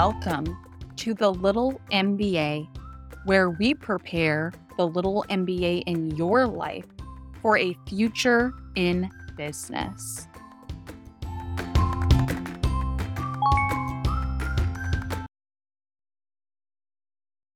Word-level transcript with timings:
Welcome 0.00 0.56
to 0.98 1.12
the 1.12 1.32
Little 1.32 1.80
MBA, 1.90 2.68
where 3.24 3.50
we 3.50 3.74
prepare 3.74 4.52
the 4.76 4.86
little 4.86 5.24
MBA 5.28 5.82
in 5.86 6.14
your 6.14 6.46
life 6.46 6.84
for 7.42 7.58
a 7.58 7.76
future 7.88 8.52
in 8.76 9.10
business. 9.36 10.28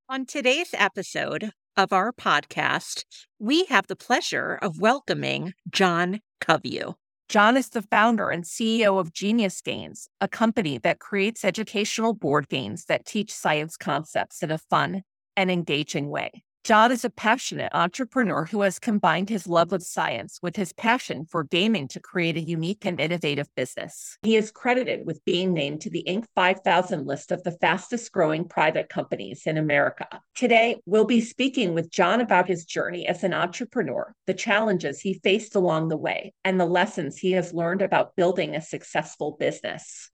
On 0.08 0.26
today's 0.26 0.74
episode 0.76 1.52
of 1.76 1.92
our 1.92 2.10
podcast, 2.10 3.04
we 3.38 3.66
have 3.66 3.86
the 3.86 3.94
pleasure 3.94 4.58
of 4.60 4.80
welcoming 4.80 5.54
John 5.70 6.18
Coveyou. 6.40 6.96
John 7.28 7.56
is 7.56 7.70
the 7.70 7.82
founder 7.82 8.30
and 8.30 8.44
CEO 8.44 8.98
of 8.98 9.12
Genius 9.12 9.60
Games, 9.62 10.08
a 10.20 10.28
company 10.28 10.78
that 10.78 10.98
creates 10.98 11.44
educational 11.44 12.12
board 12.12 12.48
games 12.48 12.84
that 12.86 13.06
teach 13.06 13.32
science 13.32 13.76
concepts 13.76 14.42
in 14.42 14.50
a 14.50 14.58
fun 14.58 15.02
and 15.36 15.50
engaging 15.50 16.10
way. 16.10 16.44
John 16.64 16.92
is 16.92 17.04
a 17.04 17.10
passionate 17.10 17.72
entrepreneur 17.74 18.44
who 18.44 18.60
has 18.60 18.78
combined 18.78 19.28
his 19.28 19.48
love 19.48 19.72
of 19.72 19.82
science 19.82 20.38
with 20.42 20.54
his 20.54 20.72
passion 20.72 21.26
for 21.26 21.42
gaming 21.42 21.88
to 21.88 21.98
create 21.98 22.36
a 22.36 22.40
unique 22.40 22.84
and 22.84 23.00
innovative 23.00 23.52
business. 23.56 24.16
He 24.22 24.36
is 24.36 24.52
credited 24.52 25.04
with 25.04 25.24
being 25.24 25.52
named 25.52 25.80
to 25.80 25.90
the 25.90 26.04
Inc. 26.06 26.26
5000 26.36 27.04
list 27.04 27.32
of 27.32 27.42
the 27.42 27.50
fastest 27.50 28.12
growing 28.12 28.46
private 28.46 28.88
companies 28.88 29.42
in 29.44 29.58
America. 29.58 30.06
Today, 30.36 30.80
we'll 30.86 31.04
be 31.04 31.20
speaking 31.20 31.74
with 31.74 31.90
John 31.90 32.20
about 32.20 32.46
his 32.46 32.64
journey 32.64 33.08
as 33.08 33.24
an 33.24 33.34
entrepreneur, 33.34 34.14
the 34.28 34.34
challenges 34.34 35.00
he 35.00 35.14
faced 35.14 35.56
along 35.56 35.88
the 35.88 35.96
way, 35.96 36.32
and 36.44 36.60
the 36.60 36.64
lessons 36.64 37.16
he 37.16 37.32
has 37.32 37.52
learned 37.52 37.82
about 37.82 38.14
building 38.14 38.54
a 38.54 38.60
successful 38.60 39.36
business. 39.36 40.11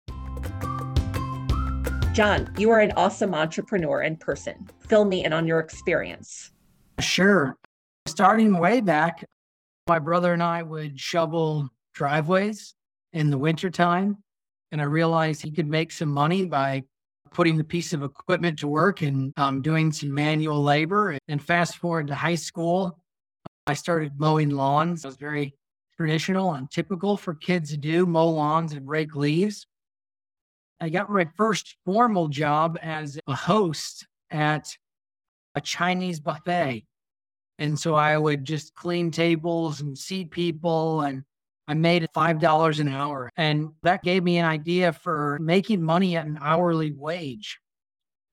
John, 2.16 2.50
you 2.56 2.70
are 2.70 2.80
an 2.80 2.92
awesome 2.96 3.34
entrepreneur 3.34 4.00
in 4.00 4.16
person. 4.16 4.66
Fill 4.88 5.04
me 5.04 5.26
in 5.26 5.34
on 5.34 5.46
your 5.46 5.60
experience. 5.60 6.50
Sure. 6.98 7.58
Starting 8.06 8.56
way 8.56 8.80
back, 8.80 9.22
my 9.86 9.98
brother 9.98 10.32
and 10.32 10.42
I 10.42 10.62
would 10.62 10.98
shovel 10.98 11.68
driveways 11.92 12.74
in 13.12 13.28
the 13.28 13.36
wintertime. 13.36 14.16
And 14.72 14.80
I 14.80 14.84
realized 14.84 15.42
he 15.42 15.50
could 15.50 15.66
make 15.66 15.92
some 15.92 16.08
money 16.08 16.46
by 16.46 16.84
putting 17.32 17.58
the 17.58 17.64
piece 17.64 17.92
of 17.92 18.02
equipment 18.02 18.60
to 18.60 18.66
work 18.66 19.02
and 19.02 19.34
um, 19.36 19.60
doing 19.60 19.92
some 19.92 20.14
manual 20.14 20.62
labor. 20.62 21.18
And 21.28 21.42
fast 21.42 21.76
forward 21.76 22.06
to 22.06 22.14
high 22.14 22.36
school, 22.36 22.98
I 23.66 23.74
started 23.74 24.12
mowing 24.16 24.48
lawns. 24.48 25.04
It 25.04 25.08
was 25.08 25.18
very 25.18 25.54
traditional 25.98 26.54
and 26.54 26.70
typical 26.70 27.18
for 27.18 27.34
kids 27.34 27.72
to 27.72 27.76
do 27.76 28.06
mow 28.06 28.30
lawns 28.30 28.72
and 28.72 28.88
rake 28.88 29.14
leaves. 29.14 29.66
I 30.80 30.88
got 30.90 31.10
my 31.10 31.26
first 31.36 31.76
formal 31.84 32.28
job 32.28 32.78
as 32.82 33.18
a 33.26 33.34
host 33.34 34.06
at 34.30 34.76
a 35.54 35.60
Chinese 35.60 36.20
buffet. 36.20 36.84
And 37.58 37.78
so 37.78 37.94
I 37.94 38.18
would 38.18 38.44
just 38.44 38.74
clean 38.74 39.10
tables 39.10 39.80
and 39.80 39.96
seat 39.96 40.30
people 40.30 41.00
and 41.00 41.22
I 41.68 41.74
made 41.74 42.06
$5 42.14 42.80
an 42.80 42.88
hour. 42.88 43.30
And 43.36 43.70
that 43.82 44.04
gave 44.04 44.22
me 44.22 44.36
an 44.36 44.44
idea 44.44 44.92
for 44.92 45.38
making 45.40 45.82
money 45.82 46.16
at 46.16 46.26
an 46.26 46.38
hourly 46.40 46.92
wage. 46.92 47.58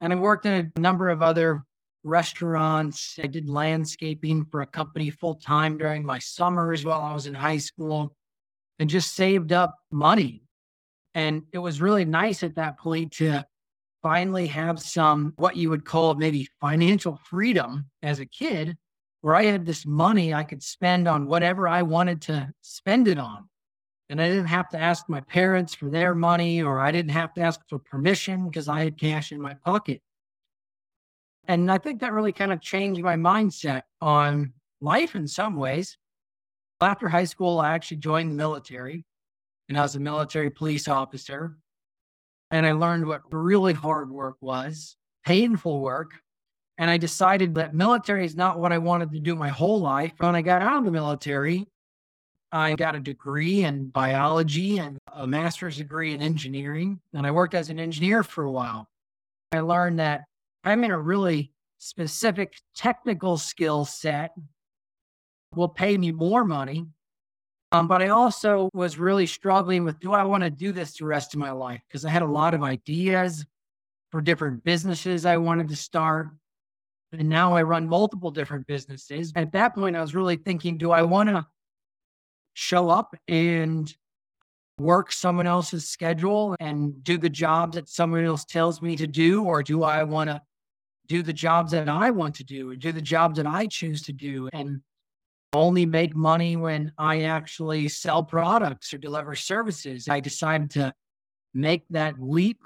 And 0.01 0.11
I 0.11 0.17
worked 0.17 0.45
in 0.45 0.71
a 0.75 0.79
number 0.79 1.09
of 1.09 1.21
other 1.23 1.63
restaurants. 2.03 3.17
I 3.23 3.27
did 3.27 3.49
landscaping 3.49 4.45
for 4.51 4.61
a 4.61 4.67
company 4.67 5.09
full 5.09 5.35
time 5.35 5.77
during 5.77 6.05
my 6.05 6.19
summers 6.19 6.85
while 6.85 7.01
I 7.01 7.13
was 7.13 7.25
in 7.25 7.33
high 7.33 7.57
school 7.57 8.13
and 8.77 8.89
just 8.89 9.15
saved 9.15 9.53
up 9.53 9.77
money 9.89 10.43
and 11.15 11.43
it 11.51 11.59
was 11.59 11.81
really 11.81 12.05
nice 12.05 12.43
at 12.43 12.55
that 12.55 12.79
point 12.79 13.13
to 13.13 13.45
finally 14.01 14.47
have 14.47 14.79
some, 14.79 15.33
what 15.37 15.55
you 15.55 15.69
would 15.69 15.85
call 15.85 16.13
maybe 16.15 16.49
financial 16.59 17.19
freedom 17.23 17.85
as 18.01 18.19
a 18.19 18.25
kid, 18.25 18.77
where 19.21 19.35
I 19.35 19.45
had 19.45 19.65
this 19.65 19.85
money 19.85 20.33
I 20.33 20.43
could 20.43 20.61
spend 20.61 21.07
on 21.07 21.27
whatever 21.27 21.67
I 21.67 21.83
wanted 21.83 22.21
to 22.23 22.51
spend 22.61 23.07
it 23.07 23.17
on. 23.17 23.47
And 24.09 24.21
I 24.21 24.27
didn't 24.27 24.47
have 24.47 24.67
to 24.69 24.77
ask 24.77 25.07
my 25.07 25.21
parents 25.21 25.73
for 25.73 25.89
their 25.89 26.13
money, 26.13 26.61
or 26.61 26.79
I 26.79 26.91
didn't 26.91 27.11
have 27.11 27.33
to 27.35 27.41
ask 27.41 27.61
for 27.69 27.79
permission 27.79 28.49
because 28.49 28.67
I 28.67 28.83
had 28.83 28.99
cash 28.99 29.31
in 29.31 29.41
my 29.41 29.53
pocket. 29.53 30.01
And 31.47 31.71
I 31.71 31.77
think 31.77 32.01
that 32.01 32.13
really 32.13 32.33
kind 32.33 32.51
of 32.51 32.61
changed 32.61 33.01
my 33.01 33.15
mindset 33.15 33.83
on 34.01 34.53
life 34.81 35.15
in 35.15 35.27
some 35.27 35.55
ways. 35.55 35.97
After 36.81 37.07
high 37.07 37.23
school, 37.23 37.59
I 37.59 37.73
actually 37.73 37.97
joined 37.97 38.31
the 38.31 38.35
military 38.35 39.05
and 39.69 39.77
I 39.77 39.81
was 39.81 39.95
a 39.95 39.99
military 39.99 40.49
police 40.49 40.87
officer. 40.87 41.57
And 42.51 42.65
I 42.65 42.73
learned 42.73 43.07
what 43.07 43.21
really 43.31 43.73
hard 43.73 44.11
work 44.11 44.35
was, 44.41 44.95
painful 45.25 45.81
work. 45.81 46.11
And 46.77 46.89
I 46.89 46.97
decided 46.97 47.55
that 47.55 47.73
military 47.73 48.25
is 48.25 48.35
not 48.35 48.59
what 48.59 48.71
I 48.71 48.77
wanted 48.77 49.11
to 49.11 49.19
do 49.19 49.35
my 49.35 49.49
whole 49.49 49.79
life. 49.79 50.11
When 50.17 50.35
I 50.35 50.41
got 50.41 50.61
out 50.61 50.79
of 50.79 50.85
the 50.85 50.91
military, 50.91 51.67
I 52.51 52.75
got 52.75 52.95
a 52.95 52.99
degree 52.99 53.63
in 53.63 53.87
biology 53.87 54.77
and 54.77 54.97
a 55.11 55.25
master's 55.25 55.77
degree 55.77 56.13
in 56.13 56.21
engineering. 56.21 56.99
And 57.13 57.25
I 57.25 57.31
worked 57.31 57.55
as 57.55 57.69
an 57.69 57.79
engineer 57.79 58.21
for 58.23 58.43
a 58.43 58.51
while. 58.51 58.87
I 59.51 59.61
learned 59.61 59.99
that 59.99 60.25
I'm 60.63 60.83
in 60.83 60.91
a 60.91 60.99
really 60.99 61.51
specific 61.79 62.55
technical 62.75 63.37
skill 63.37 63.85
set 63.85 64.31
will 65.55 65.69
pay 65.69 65.97
me 65.97 66.11
more 66.11 66.45
money 66.45 66.85
um, 67.73 67.87
but 67.87 68.03
I 68.03 68.09
also 68.09 68.69
was 68.73 68.99
really 68.99 69.25
struggling 69.25 69.83
with 69.83 69.99
do 69.99 70.13
I 70.13 70.23
want 70.23 70.43
to 70.43 70.51
do 70.51 70.71
this 70.71 70.95
the 70.95 71.05
rest 71.05 71.33
of 71.33 71.39
my 71.39 71.51
life? 71.51 71.81
Because 71.87 72.05
I 72.05 72.09
had 72.11 72.21
a 72.21 72.27
lot 72.27 72.53
of 72.53 72.61
ideas 72.61 73.43
for 74.11 74.21
different 74.21 74.63
businesses 74.63 75.25
I 75.25 75.37
wanted 75.37 75.69
to 75.69 75.75
start. 75.75 76.27
And 77.11 77.27
now 77.27 77.55
I 77.55 77.63
run 77.63 77.89
multiple 77.89 78.29
different 78.29 78.67
businesses. 78.67 79.33
At 79.35 79.51
that 79.53 79.73
point, 79.73 79.95
I 79.95 80.01
was 80.01 80.13
really 80.13 80.35
thinking 80.35 80.77
do 80.77 80.91
I 80.91 81.01
want 81.01 81.29
to 81.29 81.47
show 82.53 82.89
up 82.89 83.15
and 83.27 83.91
work 84.77 85.11
someone 85.11 85.47
else's 85.47 85.89
schedule 85.89 86.55
and 86.59 87.03
do 87.03 87.17
the 87.17 87.29
jobs 87.29 87.75
that 87.75 87.89
someone 87.89 88.23
else 88.23 88.45
tells 88.45 88.83
me 88.83 88.95
to 88.97 89.07
do? 89.07 89.43
Or 89.43 89.63
do 89.63 89.81
I 89.81 90.03
want 90.03 90.29
to 90.29 90.39
do 91.07 91.23
the 91.23 91.33
jobs 91.33 91.71
that 91.71 91.89
I 91.89 92.11
want 92.11 92.35
to 92.35 92.43
do 92.43 92.69
or 92.69 92.75
do 92.75 92.91
the 92.91 93.01
jobs 93.01 93.37
that 93.37 93.47
I 93.47 93.65
choose 93.65 94.03
to 94.03 94.13
do? 94.13 94.47
And 94.53 94.81
only 95.53 95.85
make 95.85 96.15
money 96.15 96.55
when 96.55 96.91
I 96.97 97.21
actually 97.23 97.87
sell 97.87 98.23
products 98.23 98.93
or 98.93 98.97
deliver 98.97 99.35
services. 99.35 100.07
I 100.09 100.19
decided 100.19 100.71
to 100.71 100.93
make 101.53 101.83
that 101.89 102.15
leap. 102.19 102.59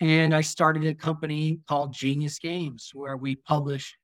And 0.00 0.34
I 0.34 0.42
started 0.42 0.84
a 0.84 0.94
company 0.94 1.60
called 1.68 1.92
Genius 1.92 2.38
Games, 2.38 2.90
where 2.92 3.16
we 3.16 3.36
publish 3.36 3.96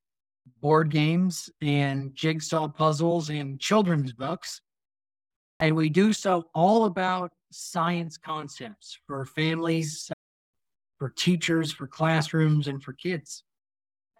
board 0.60 0.90
games 0.90 1.50
and 1.60 2.14
jigsaw 2.14 2.68
puzzles 2.68 3.30
and 3.30 3.60
children's 3.60 4.12
books. 4.12 4.60
And 5.60 5.76
we 5.76 5.90
do 5.90 6.12
so 6.12 6.44
all 6.54 6.86
about 6.86 7.30
science 7.52 8.16
concepts 8.16 8.98
for 9.06 9.24
families, 9.26 10.10
for 10.98 11.10
teachers, 11.10 11.70
for 11.70 11.86
classrooms, 11.86 12.66
and 12.69 12.82
for 12.82 12.94
kids. 12.94 13.44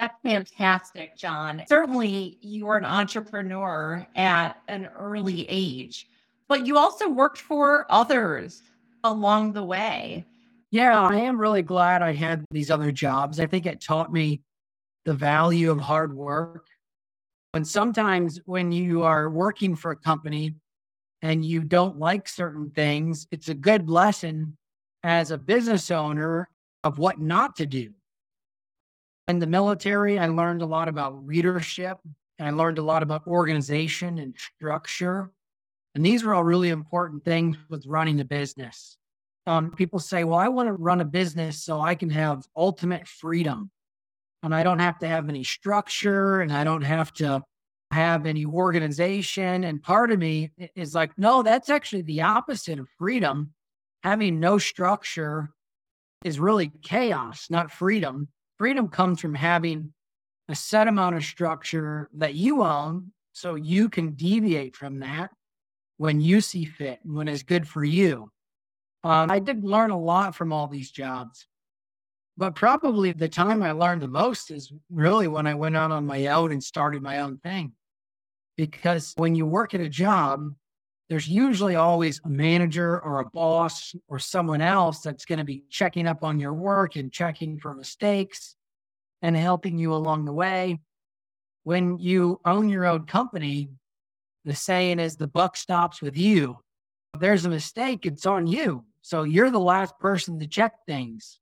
That's 0.03 0.19
fantastic, 0.25 1.17
John. 1.17 1.63
Certainly, 1.69 2.37
you 2.41 2.67
were 2.67 2.77
an 2.77 2.85
entrepreneur 2.85 4.05
at 4.17 4.61
an 4.67 4.87
early 4.99 5.47
age, 5.49 6.09
but 6.49 6.67
you 6.67 6.77
also 6.77 7.09
worked 7.09 7.39
for 7.39 7.87
others 7.89 8.63
along 9.05 9.53
the 9.53 9.63
way. 9.63 10.27
Yeah, 10.73 11.01
I 11.01 11.19
am 11.19 11.41
really 11.41 11.63
glad 11.63 12.03
I 12.03 12.15
had 12.15 12.45
these 12.51 12.69
other 12.69 12.91
jobs. 12.91 13.39
I 13.39 13.47
think 13.47 13.65
it 13.65 13.81
taught 13.81 14.13
me 14.13 14.43
the 15.05 15.15
value 15.15 15.71
of 15.71 15.79
hard 15.79 16.17
work. 16.17 16.67
And 17.55 17.65
sometimes 17.65 18.41
when 18.45 18.73
you 18.73 19.05
are 19.05 19.31
working 19.31 19.77
for 19.77 19.93
a 19.93 19.97
company 19.97 20.57
and 21.21 21.45
you 21.45 21.63
don't 21.63 22.01
like 22.01 22.27
certain 22.27 22.71
things, 22.71 23.29
it's 23.31 23.51
a 23.51 23.55
good 23.55 23.89
lesson 23.89 24.57
as 25.05 25.31
a 25.31 25.39
business 25.39 25.93
owner 25.93 26.49
of 26.83 26.99
what 26.99 27.21
not 27.21 27.55
to 27.55 27.67
do 27.67 27.93
in 29.29 29.39
the 29.39 29.47
military, 29.47 30.19
I 30.19 30.27
learned 30.27 30.63
a 30.63 30.67
lot 30.67 30.89
about 30.89 31.25
leadership 31.25 31.99
and 32.39 32.49
I 32.49 32.51
learned 32.51 32.79
a 32.79 32.83
lot 32.83 33.03
about 33.03 33.27
organization 33.27 34.19
and 34.19 34.35
structure. 34.37 35.31
And 35.95 36.05
these 36.05 36.25
are 36.25 36.35
all 36.35 36.45
really 36.45 36.71
important 36.71 37.25
things 37.25 37.57
with 37.69 37.87
running 37.87 38.21
a 38.21 38.25
business. 38.25 38.97
Um, 39.47 39.71
people 39.73 39.99
say, 39.99 40.25
well, 40.25 40.39
I 40.39 40.49
want 40.49 40.69
to 40.69 40.73
run 40.73 41.01
a 41.01 41.05
business 41.05 41.63
so 41.63 41.81
I 41.81 41.95
can 41.95 42.11
have 42.11 42.47
ultimate 42.57 43.07
freedom 43.07 43.71
and 44.43 44.55
I 44.55 44.63
don't 44.63 44.79
have 44.79 44.99
to 45.01 45.09
have 45.09 45.29
any 45.29 45.45
structure 45.45 46.41
and 46.41 46.53
I 46.53 46.65
don't 46.65 46.83
have 46.83 47.13
to 47.15 47.43
have 47.91 48.27
any 48.27 48.45
organization. 48.45 49.65
And 49.65 49.83
part 49.83 50.11
of 50.11 50.19
me 50.19 50.51
is 50.75 50.95
like, 50.95 51.17
no, 51.19 51.43
that's 51.43 51.69
actually 51.69 52.03
the 52.03 52.23
opposite 52.23 52.79
of 52.79 52.89
freedom. 52.99 53.53
Having 54.03 54.41
no 54.41 54.59
structure 54.59 55.51
is 56.25 56.41
really 56.41 56.73
chaos, 56.83 57.49
not 57.51 57.71
freedom. 57.71 58.29
Freedom 58.63 58.87
comes 58.87 59.21
from 59.21 59.35
having 59.35 59.93
a 60.49 60.55
set 60.55 60.87
amount 60.87 61.17
of 61.17 61.25
structure 61.25 62.09
that 62.15 62.35
you 62.35 62.63
own 62.63 63.11
so 63.33 63.57
you 63.57 63.89
can 63.89 64.13
deviate 64.13 64.77
from 64.77 65.01
that 65.01 65.31
when 65.97 66.21
you 66.21 66.41
see 66.41 66.65
fit 66.65 67.01
and 67.03 67.13
when 67.13 67.27
it's 67.27 67.43
good 67.43 67.67
for 67.67 67.83
you. 67.83 68.31
Um, 69.03 69.33
I 69.33 69.41
did 69.41 69.65
learn 69.65 69.91
a 69.91 69.99
lot 69.99 70.37
from 70.37 70.53
all 70.53 70.69
these 70.69 70.93
jobs. 70.93 71.49
But 72.37 72.55
probably 72.55 73.11
the 73.11 73.29
time 73.29 73.65
I 73.65 73.73
learned 73.73 74.01
the 74.01 74.07
most 74.07 74.53
is 74.53 74.73
really 74.93 75.27
when 75.27 75.49
I 75.49 75.55
went 75.55 75.77
out 75.77 75.91
on 75.91 76.07
my 76.07 76.29
own 76.29 76.53
and 76.53 76.63
started 76.63 77.03
my 77.03 77.19
own 77.19 77.39
thing. 77.39 77.73
Because 78.57 79.13
when 79.17 79.35
you 79.35 79.45
work 79.45 79.75
at 79.75 79.81
a 79.81 79.89
job, 79.89 80.55
there's 81.09 81.29
usually 81.29 81.77
always 81.77 82.21
a 82.25 82.29
manager 82.29 82.99
or 83.01 83.21
a 83.21 83.29
boss 83.29 83.95
or 84.09 84.19
someone 84.19 84.61
else 84.61 85.01
that's 85.01 85.25
going 85.25 85.39
to 85.39 85.45
be 85.45 85.65
checking 85.69 86.07
up 86.07 86.25
on 86.25 86.41
your 86.41 86.55
work 86.55 86.97
and 86.97 87.13
checking 87.13 87.59
for 87.59 87.75
mistakes 87.75 88.57
and 89.21 89.37
helping 89.37 89.79
you 89.79 89.95
along 89.95 90.25
the 90.25 90.33
way. 90.33 90.81
When 91.65 91.99
you 91.99 92.41
own 92.45 92.69
your 92.69 92.87
own 92.87 93.07
company, 93.07 93.69
the 94.45 94.55
saying 94.55 94.99
is 94.99 95.17
the 95.17 95.29
buck 95.29 95.57
stops 95.57 96.03
with 96.03 96.17
you. 96.17 96.59
If 97.15 97.21
there's 97.21 97.45
a 97.45 97.51
mistake, 97.51 98.07
it's 98.07 98.27
on 98.27 98.47
you. 98.47 98.85
So 99.03 99.25
you're 99.25 99.51
the 99.51 99.61
last 99.61 99.99
person 99.99 100.41
to 100.41 100.47
check 100.47 100.73
things 100.87 101.39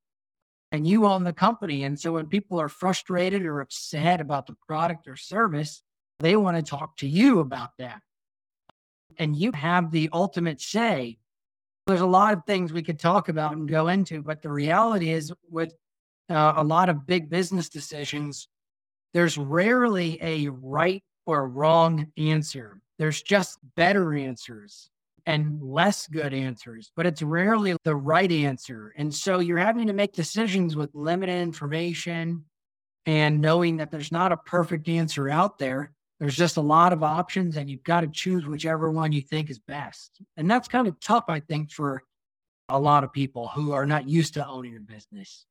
and 0.72 0.86
you 0.86 1.06
own 1.06 1.24
the 1.24 1.32
company. 1.32 1.84
And 1.84 1.98
so 1.98 2.12
when 2.12 2.26
people 2.26 2.60
are 2.60 2.68
frustrated 2.68 3.44
or 3.46 3.60
upset 3.60 4.20
about 4.20 4.46
the 4.46 4.56
product 4.66 5.08
or 5.08 5.16
service, 5.16 5.82
they 6.20 6.36
want 6.36 6.56
to 6.56 6.62
talk 6.62 6.96
to 6.98 7.08
you 7.08 7.40
about 7.40 7.70
that. 7.78 8.00
And 9.18 9.36
you 9.36 9.52
have 9.52 9.90
the 9.90 10.08
ultimate 10.12 10.60
say. 10.60 11.18
There's 11.86 12.00
a 12.00 12.06
lot 12.06 12.34
of 12.34 12.44
things 12.44 12.72
we 12.72 12.82
could 12.82 12.98
talk 12.98 13.28
about 13.28 13.52
and 13.52 13.68
go 13.68 13.88
into, 13.88 14.22
but 14.22 14.42
the 14.42 14.52
reality 14.52 15.10
is, 15.10 15.32
with 15.50 15.74
uh, 16.28 16.54
a 16.56 16.64
lot 16.64 16.88
of 16.88 17.06
big 17.06 17.28
business 17.28 17.68
decisions, 17.68 18.48
there's 19.12 19.36
rarely 19.36 20.18
a 20.22 20.48
right 20.48 21.02
or 21.26 21.48
wrong 21.48 22.06
answer. 22.16 22.80
There's 22.98 23.22
just 23.22 23.58
better 23.76 24.14
answers 24.14 24.90
and 25.26 25.60
less 25.62 26.06
good 26.06 26.32
answers, 26.32 26.92
but 26.96 27.06
it's 27.06 27.22
rarely 27.22 27.76
the 27.84 27.96
right 27.96 28.30
answer. 28.30 28.92
And 28.96 29.12
so 29.12 29.38
you're 29.38 29.58
having 29.58 29.86
to 29.86 29.92
make 29.92 30.12
decisions 30.12 30.76
with 30.76 30.94
limited 30.94 31.40
information 31.40 32.44
and 33.06 33.40
knowing 33.40 33.78
that 33.78 33.90
there's 33.90 34.12
not 34.12 34.32
a 34.32 34.36
perfect 34.36 34.88
answer 34.88 35.28
out 35.28 35.58
there. 35.58 35.92
There's 36.20 36.36
just 36.36 36.58
a 36.58 36.62
lot 36.62 36.92
of 36.92 37.02
options, 37.02 37.56
and 37.56 37.70
you've 37.70 37.82
got 37.82 38.02
to 38.02 38.06
choose 38.06 38.46
whichever 38.46 38.90
one 38.90 39.10
you 39.10 39.22
think 39.22 39.48
is 39.48 39.58
best. 39.58 40.20
And 40.36 40.50
that's 40.50 40.68
kind 40.68 40.86
of 40.86 41.00
tough, 41.00 41.24
I 41.28 41.40
think, 41.40 41.72
for 41.72 42.02
a 42.68 42.78
lot 42.78 43.04
of 43.04 43.12
people 43.12 43.48
who 43.48 43.72
are 43.72 43.86
not 43.86 44.06
used 44.06 44.34
to 44.34 44.46
owning 44.46 44.76
a 44.76 44.80
business. 44.80 45.46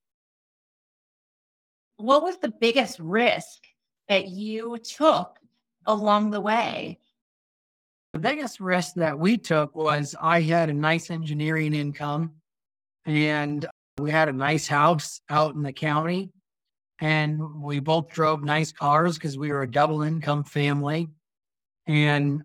What 1.97 2.21
was 2.23 2.37
the 2.37 2.53
biggest 2.61 2.99
risk 2.99 3.63
that 4.07 4.27
you 4.27 4.77
took 4.77 5.37
along 5.85 6.29
the 6.29 6.39
way? 6.39 6.99
The 8.13 8.19
biggest 8.19 8.59
risk 8.59 8.93
that 8.95 9.19
we 9.19 9.37
took 9.37 9.75
was 9.75 10.15
I 10.19 10.41
had 10.41 10.69
a 10.69 10.73
nice 10.73 11.09
engineering 11.11 11.73
income 11.73 12.33
and 13.05 13.65
we 13.97 14.11
had 14.11 14.29
a 14.29 14.33
nice 14.33 14.67
house 14.67 15.19
out 15.29 15.55
in 15.55 15.61
the 15.61 15.73
county. 15.73 16.31
And 17.01 17.61
we 17.61 17.79
both 17.79 18.09
drove 18.09 18.43
nice 18.43 18.71
cars 18.71 19.15
because 19.15 19.37
we 19.37 19.51
were 19.51 19.63
a 19.63 19.71
double 19.71 20.01
income 20.01 20.43
family. 20.43 21.07
And 21.87 22.43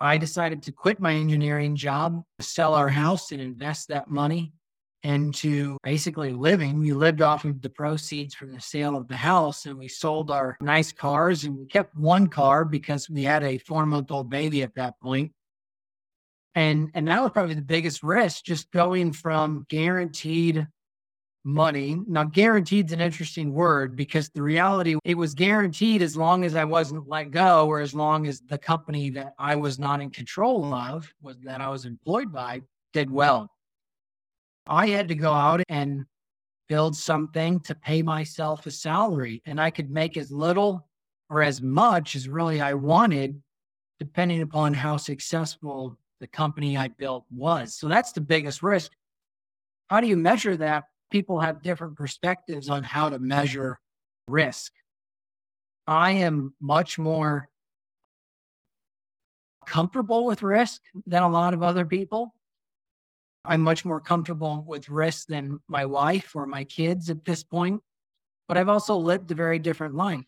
I 0.00 0.16
decided 0.16 0.62
to 0.64 0.72
quit 0.72 1.00
my 1.00 1.12
engineering 1.12 1.76
job, 1.76 2.22
sell 2.40 2.74
our 2.74 2.88
house, 2.88 3.32
and 3.32 3.40
invest 3.40 3.88
that 3.88 4.08
money 4.08 4.52
into 5.02 5.76
basically 5.82 6.32
living. 6.32 6.80
We 6.80 6.92
lived 6.92 7.22
off 7.22 7.44
of 7.44 7.62
the 7.62 7.70
proceeds 7.70 8.34
from 8.34 8.52
the 8.52 8.60
sale 8.60 8.96
of 8.96 9.06
the 9.08 9.16
house 9.16 9.66
and 9.66 9.78
we 9.78 9.88
sold 9.88 10.30
our 10.30 10.56
nice 10.60 10.92
cars 10.92 11.44
and 11.44 11.56
we 11.56 11.66
kept 11.66 11.96
one 11.96 12.26
car 12.26 12.64
because 12.64 13.08
we 13.08 13.22
had 13.22 13.44
a 13.44 13.58
four 13.58 13.86
month 13.86 14.10
old 14.10 14.28
baby 14.28 14.62
at 14.62 14.74
that 14.74 14.98
point. 15.00 15.32
And, 16.54 16.90
and 16.94 17.06
that 17.06 17.22
was 17.22 17.30
probably 17.30 17.54
the 17.54 17.62
biggest 17.62 18.02
risk, 18.02 18.44
just 18.44 18.70
going 18.72 19.12
from 19.12 19.66
guaranteed 19.68 20.66
money. 21.44 22.00
Now, 22.06 22.24
guaranteed 22.24 22.86
is 22.86 22.92
an 22.92 23.00
interesting 23.00 23.52
word 23.52 23.96
because 23.96 24.28
the 24.30 24.42
reality, 24.42 24.96
it 25.04 25.16
was 25.16 25.34
guaranteed 25.34 26.02
as 26.02 26.16
long 26.16 26.44
as 26.44 26.54
I 26.54 26.64
wasn't 26.64 27.08
let 27.08 27.30
go 27.30 27.66
or 27.66 27.80
as 27.80 27.94
long 27.94 28.26
as 28.26 28.40
the 28.40 28.58
company 28.58 29.10
that 29.10 29.34
I 29.38 29.56
was 29.56 29.78
not 29.78 30.00
in 30.00 30.10
control 30.10 30.74
of, 30.74 31.12
was 31.22 31.38
that 31.40 31.60
I 31.60 31.68
was 31.68 31.84
employed 31.84 32.32
by, 32.32 32.62
did 32.92 33.10
well. 33.10 33.50
I 34.66 34.88
had 34.88 35.08
to 35.08 35.14
go 35.14 35.32
out 35.32 35.62
and 35.68 36.04
build 36.68 36.94
something 36.94 37.60
to 37.60 37.74
pay 37.74 38.02
myself 38.02 38.66
a 38.66 38.70
salary. 38.70 39.42
And 39.46 39.60
I 39.60 39.70
could 39.70 39.90
make 39.90 40.16
as 40.16 40.30
little 40.30 40.86
or 41.30 41.42
as 41.42 41.62
much 41.62 42.14
as 42.14 42.28
really 42.28 42.60
I 42.60 42.74
wanted, 42.74 43.40
depending 43.98 44.42
upon 44.42 44.74
how 44.74 44.96
successful 44.98 45.96
the 46.20 46.26
company 46.26 46.76
I 46.76 46.88
built 46.88 47.24
was. 47.30 47.74
So 47.74 47.88
that's 47.88 48.12
the 48.12 48.20
biggest 48.20 48.62
risk. 48.62 48.92
How 49.88 50.00
do 50.00 50.06
you 50.06 50.16
measure 50.16 50.56
that? 50.58 50.84
People 51.10 51.40
have 51.40 51.62
different 51.62 51.96
perspectives 51.96 52.68
on 52.68 52.82
how 52.82 53.08
to 53.08 53.18
measure 53.18 53.78
risk. 54.28 54.72
I 55.86 56.12
am 56.12 56.54
much 56.60 56.98
more 56.98 57.48
comfortable 59.66 60.26
with 60.26 60.42
risk 60.42 60.82
than 61.06 61.22
a 61.22 61.28
lot 61.28 61.54
of 61.54 61.62
other 61.62 61.84
people. 61.84 62.34
I'm 63.44 63.62
much 63.62 63.84
more 63.84 64.00
comfortable 64.00 64.64
with 64.66 64.90
risk 64.90 65.28
than 65.28 65.60
my 65.68 65.86
wife 65.86 66.36
or 66.36 66.46
my 66.46 66.64
kids 66.64 67.08
at 67.08 67.24
this 67.24 67.42
point. 67.42 67.80
But 68.46 68.58
I've 68.58 68.68
also 68.68 68.96
lived 68.96 69.30
a 69.30 69.34
very 69.34 69.58
different 69.58 69.94
life. 69.94 70.24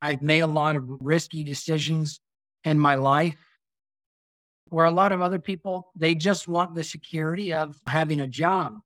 I've 0.00 0.22
made 0.22 0.40
a 0.40 0.46
lot 0.46 0.76
of 0.76 0.84
risky 1.00 1.42
decisions 1.42 2.20
in 2.64 2.78
my 2.78 2.94
life 2.94 3.36
where 4.68 4.86
a 4.86 4.90
lot 4.90 5.12
of 5.12 5.22
other 5.22 5.38
people, 5.38 5.90
they 5.96 6.14
just 6.14 6.46
want 6.46 6.74
the 6.74 6.84
security 6.84 7.52
of 7.52 7.80
having 7.86 8.20
a 8.20 8.26
job. 8.28 8.78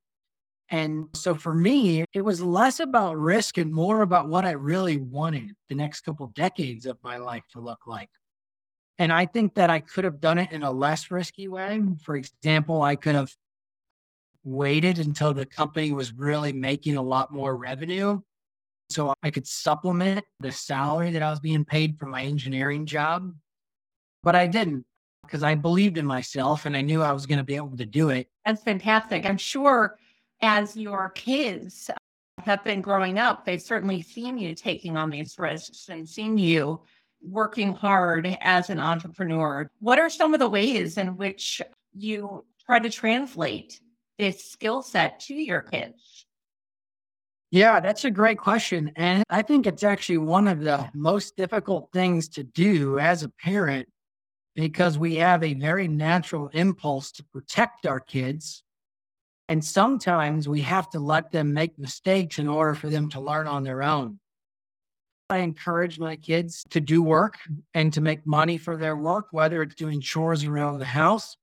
And 0.72 1.08
so 1.12 1.34
for 1.34 1.54
me, 1.54 2.06
it 2.14 2.22
was 2.22 2.40
less 2.40 2.80
about 2.80 3.18
risk 3.18 3.58
and 3.58 3.70
more 3.70 4.00
about 4.00 4.30
what 4.30 4.46
I 4.46 4.52
really 4.52 4.96
wanted 4.96 5.50
the 5.68 5.74
next 5.74 6.00
couple 6.00 6.26
decades 6.28 6.86
of 6.86 6.96
my 7.04 7.18
life 7.18 7.42
to 7.52 7.60
look 7.60 7.86
like. 7.86 8.08
And 8.98 9.12
I 9.12 9.26
think 9.26 9.54
that 9.56 9.68
I 9.68 9.80
could 9.80 10.04
have 10.04 10.18
done 10.18 10.38
it 10.38 10.50
in 10.50 10.62
a 10.62 10.70
less 10.70 11.10
risky 11.10 11.46
way. 11.46 11.82
For 12.02 12.16
example, 12.16 12.80
I 12.80 12.96
could 12.96 13.14
have 13.14 13.30
waited 14.44 14.98
until 14.98 15.34
the 15.34 15.44
company 15.44 15.92
was 15.92 16.14
really 16.14 16.54
making 16.54 16.96
a 16.96 17.02
lot 17.02 17.30
more 17.30 17.54
revenue. 17.54 18.22
So 18.88 19.12
I 19.22 19.30
could 19.30 19.46
supplement 19.46 20.24
the 20.40 20.52
salary 20.52 21.10
that 21.10 21.22
I 21.22 21.30
was 21.30 21.40
being 21.40 21.66
paid 21.66 21.98
for 21.98 22.06
my 22.06 22.22
engineering 22.22 22.86
job. 22.86 23.34
But 24.22 24.36
I 24.36 24.46
didn't 24.46 24.86
because 25.22 25.42
I 25.42 25.54
believed 25.54 25.98
in 25.98 26.06
myself 26.06 26.64
and 26.64 26.74
I 26.74 26.80
knew 26.80 27.02
I 27.02 27.12
was 27.12 27.26
going 27.26 27.38
to 27.38 27.44
be 27.44 27.56
able 27.56 27.76
to 27.76 27.86
do 27.86 28.08
it. 28.08 28.28
That's 28.46 28.62
fantastic. 28.62 29.26
I'm 29.26 29.36
sure 29.36 29.98
as 30.42 30.76
your 30.76 31.10
kids 31.10 31.90
have 32.44 32.62
been 32.64 32.80
growing 32.80 33.18
up, 33.18 33.44
they've 33.44 33.62
certainly 33.62 34.02
seen 34.02 34.36
you 34.36 34.54
taking 34.54 34.96
on 34.96 35.10
these 35.10 35.38
risks 35.38 35.88
and 35.88 36.08
seen 36.08 36.36
you 36.36 36.80
working 37.22 37.72
hard 37.72 38.36
as 38.40 38.68
an 38.68 38.80
entrepreneur. 38.80 39.70
What 39.78 39.98
are 39.98 40.10
some 40.10 40.34
of 40.34 40.40
the 40.40 40.48
ways 40.48 40.98
in 40.98 41.16
which 41.16 41.62
you 41.94 42.44
try 42.66 42.80
to 42.80 42.90
translate 42.90 43.80
this 44.18 44.44
skill 44.44 44.82
set 44.82 45.20
to 45.20 45.34
your 45.34 45.62
kids? 45.62 46.26
Yeah, 47.52 47.80
that's 47.80 48.04
a 48.04 48.10
great 48.10 48.38
question. 48.38 48.92
And 48.96 49.24
I 49.28 49.42
think 49.42 49.66
it's 49.66 49.84
actually 49.84 50.18
one 50.18 50.48
of 50.48 50.60
the 50.60 50.88
most 50.94 51.36
difficult 51.36 51.90
things 51.92 52.28
to 52.30 52.42
do 52.42 52.98
as 52.98 53.22
a 53.22 53.28
parent 53.28 53.88
because 54.54 54.98
we 54.98 55.16
have 55.16 55.44
a 55.44 55.54
very 55.54 55.86
natural 55.86 56.48
impulse 56.48 57.12
to 57.12 57.24
protect 57.24 57.86
our 57.86 58.00
kids. 58.00 58.64
And 59.48 59.64
sometimes 59.64 60.48
we 60.48 60.62
have 60.62 60.88
to 60.90 61.00
let 61.00 61.30
them 61.32 61.52
make 61.52 61.78
mistakes 61.78 62.38
in 62.38 62.48
order 62.48 62.74
for 62.74 62.88
them 62.88 63.10
to 63.10 63.20
learn 63.20 63.46
on 63.46 63.64
their 63.64 63.82
own. 63.82 64.18
I 65.30 65.38
encourage 65.38 65.98
my 65.98 66.16
kids 66.16 66.64
to 66.70 66.80
do 66.80 67.02
work 67.02 67.38
and 67.74 67.92
to 67.94 68.00
make 68.00 68.26
money 68.26 68.58
for 68.58 68.76
their 68.76 68.96
work, 68.96 69.28
whether 69.30 69.62
it's 69.62 69.74
doing 69.74 70.00
chores 70.00 70.44
around 70.44 70.78
the 70.78 70.84
house 70.84 71.36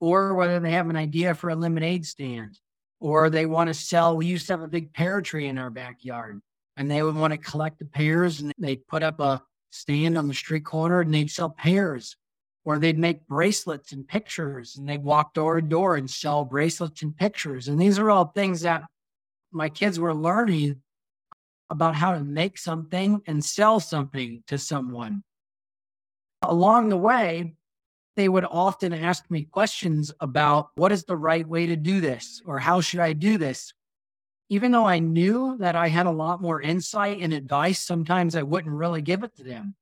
or 0.00 0.34
whether 0.34 0.58
they 0.58 0.72
have 0.72 0.90
an 0.90 0.96
idea 0.96 1.34
for 1.34 1.50
a 1.50 1.54
lemonade 1.54 2.04
stand 2.04 2.58
or 2.98 3.30
they 3.30 3.46
want 3.46 3.68
to 3.68 3.74
sell. 3.74 4.16
We 4.16 4.26
used 4.26 4.46
to 4.48 4.54
have 4.54 4.62
a 4.62 4.68
big 4.68 4.92
pear 4.92 5.20
tree 5.22 5.46
in 5.46 5.58
our 5.58 5.70
backyard 5.70 6.40
and 6.76 6.90
they 6.90 7.02
would 7.02 7.14
want 7.14 7.32
to 7.32 7.38
collect 7.38 7.78
the 7.78 7.84
pears 7.84 8.40
and 8.40 8.52
they'd 8.58 8.86
put 8.88 9.02
up 9.02 9.20
a 9.20 9.42
stand 9.70 10.18
on 10.18 10.26
the 10.26 10.34
street 10.34 10.64
corner 10.64 11.00
and 11.00 11.14
they'd 11.14 11.30
sell 11.30 11.50
pears 11.50 12.16
or 12.64 12.78
they'd 12.78 12.98
make 12.98 13.26
bracelets 13.26 13.92
and 13.92 14.06
pictures 14.06 14.76
and 14.76 14.88
they'd 14.88 15.02
walk 15.02 15.34
door 15.34 15.60
to 15.60 15.66
door 15.66 15.96
and 15.96 16.10
sell 16.10 16.44
bracelets 16.44 17.02
and 17.02 17.16
pictures. 17.16 17.68
And 17.68 17.80
these 17.80 17.98
are 17.98 18.10
all 18.10 18.26
things 18.26 18.62
that 18.62 18.84
my 19.50 19.68
kids 19.68 19.98
were 19.98 20.14
learning 20.14 20.82
about 21.70 21.94
how 21.94 22.12
to 22.12 22.22
make 22.22 22.58
something 22.58 23.22
and 23.26 23.44
sell 23.44 23.80
something 23.80 24.42
to 24.48 24.58
someone. 24.58 25.22
Along 26.42 26.88
the 26.88 26.96
way, 26.96 27.54
they 28.16 28.28
would 28.28 28.44
often 28.44 28.92
ask 28.92 29.30
me 29.30 29.44
questions 29.44 30.12
about 30.20 30.70
what 30.74 30.92
is 30.92 31.04
the 31.04 31.16
right 31.16 31.46
way 31.46 31.66
to 31.66 31.76
do 31.76 32.00
this 32.00 32.42
or 32.44 32.58
how 32.58 32.80
should 32.80 33.00
I 33.00 33.12
do 33.12 33.38
this? 33.38 33.72
Even 34.48 34.72
though 34.72 34.86
I 34.86 34.98
knew 34.98 35.56
that 35.58 35.76
I 35.76 35.88
had 35.88 36.06
a 36.06 36.10
lot 36.10 36.42
more 36.42 36.60
insight 36.60 37.20
and 37.20 37.32
advice, 37.32 37.78
sometimes 37.78 38.34
I 38.34 38.42
wouldn't 38.42 38.74
really 38.74 39.00
give 39.00 39.22
it 39.22 39.36
to 39.36 39.44
them 39.44 39.76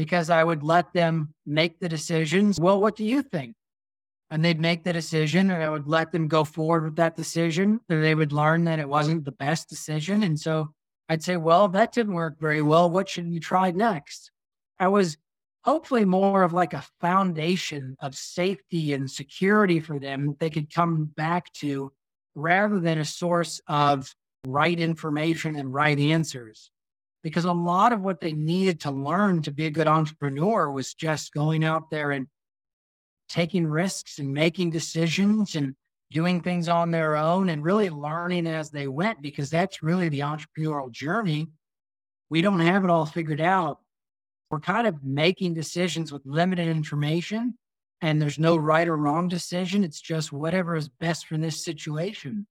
because 0.00 0.30
I 0.30 0.42
would 0.42 0.62
let 0.62 0.94
them 0.94 1.34
make 1.44 1.78
the 1.78 1.88
decisions. 1.88 2.58
Well, 2.58 2.80
what 2.80 2.96
do 2.96 3.04
you 3.04 3.20
think? 3.20 3.54
and 4.30 4.44
they'd 4.44 4.60
make 4.60 4.84
the 4.84 4.92
decision 4.92 5.50
and 5.50 5.62
I 5.62 5.68
would 5.68 5.88
let 5.88 6.12
them 6.12 6.28
go 6.28 6.44
forward 6.44 6.84
with 6.84 6.96
that 6.96 7.16
decision. 7.16 7.80
They 7.88 8.14
would 8.14 8.32
learn 8.32 8.64
that 8.64 8.78
it 8.78 8.88
wasn't 8.88 9.24
the 9.24 9.32
best 9.32 9.68
decision. 9.68 10.22
And 10.22 10.38
so 10.38 10.68
I'd 11.08 11.22
say, 11.22 11.36
well, 11.36 11.66
that 11.68 11.92
didn't 11.92 12.14
work 12.14 12.38
very 12.38 12.62
well. 12.62 12.88
What 12.88 13.08
should 13.08 13.26
you 13.26 13.40
try 13.40 13.72
next? 13.72 14.30
I 14.78 14.86
was 14.88 15.16
hopefully 15.64 16.04
more 16.04 16.44
of 16.44 16.52
like 16.52 16.72
a 16.72 16.86
foundation 17.00 17.96
of 18.00 18.14
safety 18.14 18.92
and 18.92 19.10
security 19.10 19.80
for 19.80 19.98
them 19.98 20.28
that 20.28 20.38
they 20.38 20.50
could 20.50 20.72
come 20.72 21.06
back 21.16 21.52
to 21.54 21.92
rather 22.36 22.78
than 22.78 22.98
a 22.98 23.04
source 23.04 23.60
of 23.66 24.14
right 24.46 24.78
information 24.78 25.56
and 25.56 25.74
right 25.74 25.98
answers. 25.98 26.70
Because 27.22 27.44
a 27.44 27.52
lot 27.52 27.92
of 27.92 28.00
what 28.00 28.20
they 28.20 28.32
needed 28.32 28.80
to 28.80 28.90
learn 28.90 29.42
to 29.42 29.50
be 29.50 29.66
a 29.66 29.70
good 29.70 29.86
entrepreneur 29.86 30.70
was 30.70 30.94
just 30.94 31.34
going 31.34 31.64
out 31.64 31.90
there 31.90 32.12
and 32.12 32.26
taking 33.28 33.66
risks 33.66 34.18
and 34.18 34.32
making 34.32 34.70
decisions 34.70 35.54
and 35.54 35.74
doing 36.10 36.40
things 36.40 36.68
on 36.68 36.90
their 36.90 37.16
own 37.16 37.48
and 37.48 37.62
really 37.62 37.90
learning 37.90 38.46
as 38.46 38.70
they 38.70 38.88
went, 38.88 39.22
because 39.22 39.50
that's 39.50 39.82
really 39.82 40.08
the 40.08 40.20
entrepreneurial 40.20 40.90
journey. 40.90 41.46
We 42.30 42.42
don't 42.42 42.60
have 42.60 42.84
it 42.84 42.90
all 42.90 43.06
figured 43.06 43.40
out. 43.40 43.78
We're 44.50 44.60
kind 44.60 44.86
of 44.86 45.04
making 45.04 45.54
decisions 45.54 46.10
with 46.10 46.22
limited 46.24 46.66
information, 46.66 47.56
and 48.00 48.20
there's 48.20 48.38
no 48.38 48.56
right 48.56 48.88
or 48.88 48.96
wrong 48.96 49.28
decision. 49.28 49.84
It's 49.84 50.00
just 50.00 50.32
whatever 50.32 50.74
is 50.74 50.88
best 50.88 51.26
for 51.26 51.36
this 51.36 51.64
situation. 51.64 52.46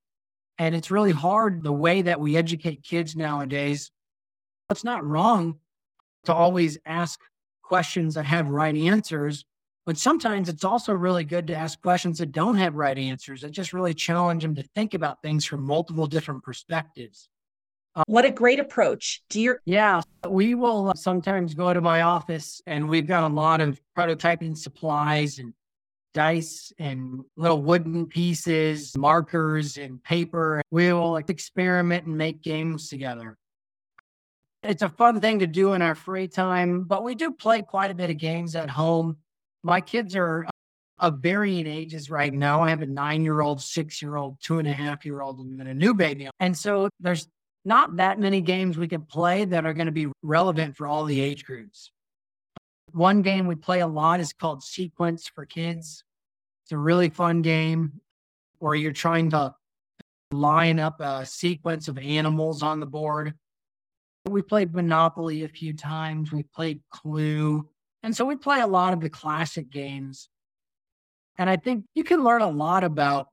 And 0.57 0.75
it's 0.75 0.91
really 0.91 1.11
hard 1.11 1.63
the 1.63 1.73
way 1.73 2.03
that 2.03 2.21
we 2.21 2.37
educate 2.37 2.83
kids 2.83 3.15
nowadays. 3.15 3.91
It's 4.69 4.83
not 4.83 5.05
wrong 5.05 5.57
to 6.25 6.33
always 6.33 6.77
ask 6.85 7.19
questions 7.63 8.15
that 8.15 8.25
have 8.25 8.49
right 8.49 8.75
answers, 8.75 9.45
but 9.85 9.97
sometimes 9.97 10.49
it's 10.49 10.63
also 10.63 10.93
really 10.93 11.23
good 11.23 11.47
to 11.47 11.55
ask 11.55 11.81
questions 11.81 12.19
that 12.19 12.31
don't 12.31 12.57
have 12.57 12.75
right 12.75 12.97
answers 12.97 13.41
that 13.41 13.51
just 13.51 13.73
really 13.73 13.93
challenge 13.93 14.43
them 14.43 14.55
to 14.55 14.63
think 14.75 14.93
about 14.93 15.21
things 15.21 15.45
from 15.45 15.63
multiple 15.63 16.05
different 16.05 16.43
perspectives. 16.43 17.29
Uh, 17.95 18.03
what 18.05 18.25
a 18.25 18.29
great 18.29 18.59
approach. 18.59 19.23
Do 19.29 19.41
you? 19.41 19.57
Yeah, 19.65 20.01
we 20.27 20.53
will 20.53 20.93
sometimes 20.95 21.55
go 21.55 21.73
to 21.73 21.81
my 21.81 22.03
office 22.03 22.61
and 22.67 22.87
we've 22.87 23.07
got 23.07 23.23
a 23.23 23.33
lot 23.33 23.61
of 23.61 23.81
prototyping 23.97 24.55
supplies 24.55 25.39
and 25.39 25.53
dice 26.13 26.71
and 26.77 27.23
little 27.35 27.61
wooden 27.61 28.05
pieces, 28.05 28.95
markers 28.95 29.77
and 29.77 30.03
paper. 30.03 30.61
We 30.69 30.93
will 30.93 31.17
experiment 31.17 32.05
and 32.05 32.15
make 32.15 32.43
games 32.43 32.89
together. 32.89 33.37
It's 34.63 34.81
a 34.81 34.89
fun 34.89 35.21
thing 35.21 35.39
to 35.39 35.47
do 35.47 35.73
in 35.73 35.81
our 35.81 35.95
free 35.95 36.27
time, 36.27 36.83
but 36.83 37.03
we 37.03 37.15
do 37.15 37.31
play 37.31 37.61
quite 37.61 37.91
a 37.91 37.95
bit 37.95 38.09
of 38.09 38.17
games 38.17 38.55
at 38.55 38.69
home 38.69 39.17
my 39.63 39.81
kids 39.81 40.15
are 40.15 40.45
of 40.99 41.19
varying 41.19 41.65
ages 41.65 42.09
right 42.09 42.33
now. 42.33 42.61
I 42.61 42.69
have 42.69 42.81
a 42.81 42.85
nine 42.85 43.23
year 43.23 43.41
old, 43.41 43.61
six 43.61 44.01
year 44.01 44.17
old, 44.17 44.37
two 44.41 44.59
and 44.59 44.67
a 44.67 44.73
half 44.73 45.05
year 45.05 45.21
old, 45.21 45.39
and 45.39 45.61
a 45.61 45.73
new 45.73 45.93
baby. 45.93 46.29
And 46.39 46.57
so 46.57 46.89
there's 46.99 47.27
not 47.65 47.97
that 47.97 48.19
many 48.19 48.41
games 48.41 48.77
we 48.77 48.87
can 48.87 49.03
play 49.03 49.45
that 49.45 49.65
are 49.65 49.73
going 49.73 49.85
to 49.85 49.91
be 49.91 50.07
relevant 50.23 50.75
for 50.75 50.87
all 50.87 51.05
the 51.05 51.19
age 51.19 51.45
groups. 51.45 51.91
One 52.91 53.21
game 53.21 53.47
we 53.47 53.55
play 53.55 53.79
a 53.81 53.87
lot 53.87 54.19
is 54.19 54.33
called 54.33 54.63
Sequence 54.63 55.27
for 55.27 55.45
Kids. 55.45 56.03
It's 56.65 56.71
a 56.71 56.77
really 56.77 57.09
fun 57.09 57.41
game 57.41 58.01
where 58.57 58.75
you're 58.75 58.91
trying 58.91 59.29
to 59.31 59.53
line 60.31 60.79
up 60.79 60.99
a 60.99 61.25
sequence 61.25 61.87
of 61.87 61.97
animals 61.97 62.61
on 62.61 62.79
the 62.79 62.85
board. 62.85 63.35
We 64.25 64.41
played 64.41 64.73
Monopoly 64.73 65.43
a 65.43 65.47
few 65.47 65.73
times. 65.73 66.31
We 66.31 66.43
played 66.43 66.81
Clue. 66.91 67.67
And 68.03 68.15
so 68.15 68.25
we 68.25 68.35
play 68.35 68.61
a 68.61 68.67
lot 68.67 68.93
of 68.93 69.01
the 69.01 69.09
classic 69.09 69.69
games. 69.69 70.29
And 71.37 71.49
I 71.49 71.55
think 71.55 71.85
you 71.95 72.03
can 72.03 72.23
learn 72.23 72.41
a 72.41 72.49
lot 72.49 72.83
about 72.83 73.27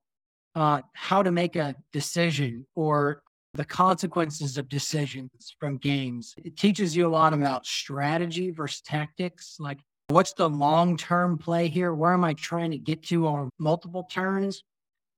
uh, 0.54 0.80
how 0.94 1.22
to 1.22 1.30
make 1.30 1.56
a 1.56 1.74
decision 1.92 2.66
or 2.74 3.22
the 3.54 3.64
consequences 3.64 4.58
of 4.58 4.68
decisions 4.68 5.54
from 5.58 5.78
games. 5.78 6.34
It 6.44 6.56
teaches 6.56 6.96
you 6.96 7.06
a 7.06 7.10
lot 7.10 7.32
about 7.32 7.66
strategy 7.66 8.50
versus 8.50 8.80
tactics. 8.80 9.56
Like, 9.58 9.80
what's 10.08 10.34
the 10.34 10.48
long 10.48 10.96
term 10.96 11.38
play 11.38 11.68
here? 11.68 11.94
Where 11.94 12.12
am 12.12 12.24
I 12.24 12.34
trying 12.34 12.70
to 12.70 12.78
get 12.78 13.02
to 13.04 13.26
on 13.26 13.50
multiple 13.58 14.04
turns? 14.04 14.62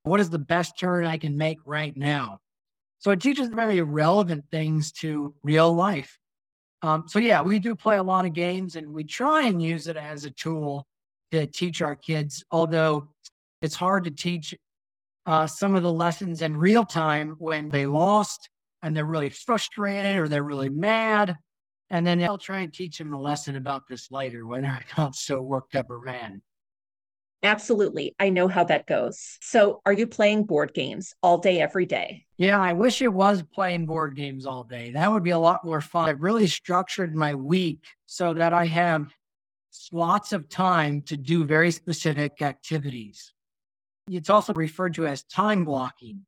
What 0.03 0.19
is 0.19 0.29
the 0.29 0.39
best 0.39 0.79
turn 0.79 1.05
I 1.05 1.17
can 1.17 1.37
make 1.37 1.59
right 1.65 1.95
now? 1.95 2.39
So 2.99 3.11
it 3.11 3.21
teaches 3.21 3.47
very 3.47 3.81
relevant 3.81 4.45
things 4.51 4.91
to 4.93 5.33
real 5.43 5.73
life. 5.73 6.19
Um, 6.81 7.05
so 7.07 7.19
yeah, 7.19 7.41
we 7.41 7.59
do 7.59 7.75
play 7.75 7.97
a 7.97 8.03
lot 8.03 8.25
of 8.25 8.33
games 8.33 8.75
and 8.75 8.93
we 8.93 9.03
try 9.03 9.47
and 9.47 9.61
use 9.61 9.87
it 9.87 9.97
as 9.97 10.25
a 10.25 10.31
tool 10.31 10.85
to 11.31 11.45
teach 11.45 11.81
our 11.81 11.95
kids, 11.95 12.43
although 12.51 13.09
it's 13.61 13.75
hard 13.75 14.03
to 14.05 14.11
teach 14.11 14.55
uh, 15.25 15.47
some 15.47 15.75
of 15.75 15.83
the 15.83 15.91
lessons 15.91 16.41
in 16.41 16.55
real 16.57 16.85
time 16.85 17.35
when 17.39 17.69
they 17.69 17.85
lost 17.85 18.49
and 18.81 18.95
they're 18.95 19.05
really 19.05 19.29
frustrated 19.29 20.17
or 20.17 20.27
they're 20.27 20.43
really 20.43 20.69
mad. 20.69 21.37
And 21.89 22.05
then 22.05 22.21
I'll 22.23 22.37
try 22.37 22.59
and 22.59 22.73
teach 22.73 22.97
them 22.97 23.13
a 23.13 23.19
lesson 23.19 23.55
about 23.55 23.87
this 23.87 24.11
later 24.11 24.45
when 24.45 24.61
they're 24.63 24.83
not 24.97 25.15
so 25.15 25.41
worked 25.41 25.75
up 25.75 25.89
or 25.89 26.01
mad. 26.01 26.41
Absolutely. 27.41 28.15
I 28.19 28.29
know 28.29 28.47
how 28.47 28.65
that 28.65 28.85
goes. 28.85 29.37
So, 29.41 29.81
are 29.85 29.93
you 29.93 30.07
playing 30.07 30.43
board 30.43 30.73
games 30.73 31.13
all 31.23 31.37
day, 31.37 31.61
every 31.61 31.85
day? 31.85 32.25
Yeah, 32.37 32.59
I 32.59 32.73
wish 32.73 33.01
it 33.01 33.13
was 33.13 33.43
playing 33.43 33.85
board 33.85 34.15
games 34.15 34.45
all 34.45 34.63
day. 34.63 34.91
That 34.91 35.11
would 35.11 35.23
be 35.23 35.29
a 35.29 35.39
lot 35.39 35.63
more 35.63 35.79
fun. 35.79 36.09
I've 36.09 36.21
really 36.21 36.47
structured 36.47 37.15
my 37.15 37.35
week 37.35 37.83
so 38.05 38.33
that 38.33 38.53
I 38.53 38.65
have 38.65 39.13
slots 39.71 40.33
of 40.33 40.49
time 40.49 41.01
to 41.03 41.15
do 41.15 41.45
very 41.45 41.71
specific 41.71 42.41
activities. 42.41 43.33
It's 44.09 44.29
also 44.29 44.53
referred 44.53 44.95
to 44.95 45.07
as 45.07 45.23
time 45.23 45.63
blocking. 45.63 46.25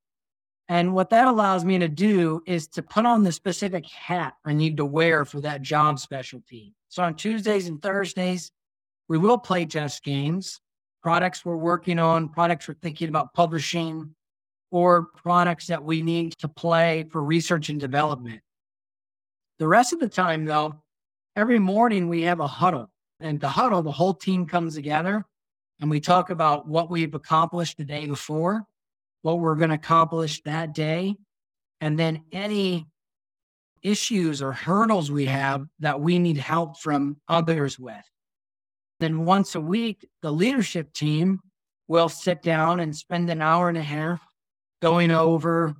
And 0.69 0.93
what 0.93 1.09
that 1.09 1.27
allows 1.27 1.65
me 1.65 1.79
to 1.79 1.89
do 1.89 2.41
is 2.45 2.67
to 2.69 2.83
put 2.83 3.05
on 3.05 3.23
the 3.23 3.31
specific 3.33 3.85
hat 3.89 4.35
I 4.45 4.53
need 4.53 4.77
to 4.77 4.85
wear 4.85 5.25
for 5.25 5.41
that 5.41 5.61
job 5.61 5.99
specialty. 5.99 6.73
So 6.87 7.03
on 7.03 7.15
Tuesdays 7.15 7.67
and 7.67 7.81
Thursdays, 7.81 8.51
we 9.09 9.17
will 9.17 9.37
play 9.37 9.65
chess 9.65 9.99
games 9.99 10.61
products 11.01 11.43
we're 11.43 11.55
working 11.57 11.99
on, 11.99 12.29
products 12.29 12.67
we're 12.67 12.75
thinking 12.75 13.09
about 13.09 13.33
publishing, 13.33 14.13
or 14.71 15.03
products 15.03 15.67
that 15.67 15.83
we 15.83 16.01
need 16.01 16.33
to 16.37 16.47
play 16.47 17.05
for 17.11 17.23
research 17.23 17.69
and 17.69 17.79
development. 17.79 18.41
The 19.59 19.67
rest 19.67 19.93
of 19.93 19.99
the 19.99 20.09
time, 20.09 20.45
though, 20.45 20.81
every 21.35 21.59
morning 21.59 22.07
we 22.07 22.21
have 22.23 22.39
a 22.39 22.47
huddle. 22.47 22.89
And 23.19 23.39
the 23.39 23.49
huddle, 23.49 23.83
the 23.83 23.91
whole 23.91 24.13
team 24.13 24.47
comes 24.47 24.75
together 24.75 25.25
and 25.79 25.89
we 25.89 25.99
talk 25.99 26.29
about 26.29 26.67
what 26.67 26.89
we've 26.89 27.13
accomplished 27.13 27.77
the 27.77 27.85
day 27.85 28.05
before, 28.05 28.65
what 29.23 29.39
we're 29.39 29.55
going 29.55 29.69
to 29.69 29.75
accomplish 29.75 30.41
that 30.43 30.73
day, 30.73 31.15
and 31.81 31.99
then 31.99 32.23
any 32.31 32.87
issues 33.83 34.41
or 34.41 34.51
hurdles 34.51 35.11
we 35.11 35.25
have 35.25 35.65
that 35.79 35.99
we 35.99 36.19
need 36.19 36.37
help 36.37 36.77
from 36.77 37.17
others 37.27 37.79
with. 37.79 38.03
Then 39.01 39.25
once 39.25 39.55
a 39.55 39.61
week, 39.61 40.07
the 40.21 40.31
leadership 40.31 40.93
team 40.93 41.39
will 41.87 42.07
sit 42.07 42.43
down 42.43 42.79
and 42.79 42.95
spend 42.95 43.31
an 43.31 43.41
hour 43.41 43.67
and 43.67 43.77
a 43.77 43.81
half 43.81 44.23
going 44.79 45.09
over 45.09 45.75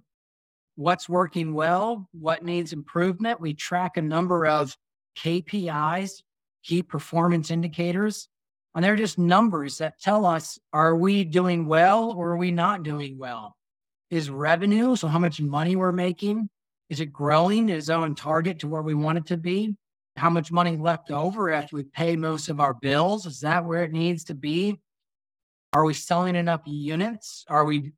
what's 0.76 1.08
working 1.08 1.54
well, 1.54 2.10
what 2.14 2.44
needs 2.44 2.74
improvement. 2.74 3.40
We 3.40 3.54
track 3.54 3.98
a 3.98 4.02
number 4.02 4.48
of 4.48 4.76
KPIs, 5.20 6.24
key 6.64 6.82
performance 6.82 7.52
indicators, 7.52 8.28
and 8.74 8.84
they're 8.84 8.96
just 8.96 9.20
numbers 9.20 9.78
that 9.78 10.02
tell 10.02 10.26
us 10.26 10.58
are 10.74 10.96
we 10.96 11.24
doing 11.24 11.68
well 11.68 12.14
or 12.14 12.32
are 12.32 12.38
we 12.38 12.50
not 12.50 12.82
doing 12.82 13.20
well? 13.20 13.56
Is 14.10 14.32
revenue, 14.32 14.96
so 14.96 15.08
how 15.08 15.20
much 15.20 15.40
money 15.40 15.76
we're 15.76 15.92
making, 15.92 16.50
is 16.90 17.00
it 17.00 17.14
growing? 17.14 17.70
Is 17.70 17.88
it 17.88 17.94
on 17.94 18.16
target 18.16 18.58
to 18.60 18.68
where 18.68 18.82
we 18.82 18.96
want 18.96 19.20
it 19.20 19.28
to 19.28 19.38
be? 19.38 19.76
How 20.22 20.30
much 20.30 20.52
money 20.52 20.78
left 20.78 21.10
over 21.10 21.50
after 21.50 21.76
we 21.76 21.84
pay 21.84 22.16
most 22.16 22.48
of 22.48 22.60
our 22.60 22.76
bills? 22.76 23.26
Is 23.26 23.40
that 23.40 23.66
where 23.66 23.84
it 23.84 23.92
needs 23.92 24.24
to 24.26 24.36
be? 24.36 24.80
Are 25.74 25.84
we 25.84 25.96
selling 25.96 26.36
enough 26.36 26.62
units? 26.66 27.44
Are 27.50 27.66
we 27.66 27.94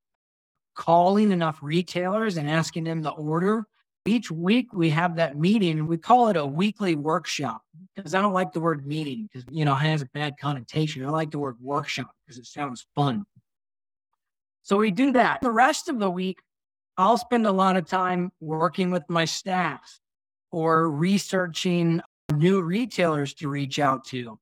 calling 0.74 1.34
enough 1.34 1.60
retailers 1.62 2.38
and 2.38 2.50
asking 2.50 2.86
them 2.86 3.04
to 3.04 3.10
order? 3.10 3.66
Each 4.06 4.32
week 4.32 4.72
we 4.72 4.90
have 4.92 5.18
that 5.18 5.38
meeting 5.38 5.86
we 5.86 5.98
call 5.98 6.30
it 6.30 6.38
a 6.38 6.46
weekly 6.46 6.96
workshop 6.96 7.62
because 7.94 8.16
I 8.16 8.22
don't 8.22 8.32
like 8.32 8.54
the 8.54 8.62
word 8.62 8.88
meeting 8.88 9.28
because, 9.28 9.46
you 9.52 9.66
know, 9.66 9.74
it 9.74 9.80
has 9.80 10.02
a 10.02 10.10
bad 10.14 10.36
connotation. 10.40 11.06
I 11.06 11.10
like 11.10 11.32
the 11.32 11.40
word 11.40 11.58
workshop 11.60 12.12
because 12.26 12.38
it 12.38 12.46
sounds 12.46 12.88
fun. 12.96 13.26
So 14.62 14.78
we 14.78 14.92
do 14.92 15.12
that. 15.12 15.42
The 15.42 15.52
rest 15.52 15.90
of 15.90 16.00
the 16.00 16.10
week, 16.10 16.40
I'll 16.98 17.18
spend 17.18 17.46
a 17.48 17.52
lot 17.52 17.76
of 17.76 17.86
time 17.86 18.32
working 18.40 18.92
with 18.92 19.04
my 19.10 19.26
staff 19.26 20.00
or 20.54 20.90
researching 20.90 22.00
new 22.34 22.62
retailers 22.62 23.34
to 23.36 23.50
reach 23.50 23.80
out 23.80 24.06
to. 24.08 24.40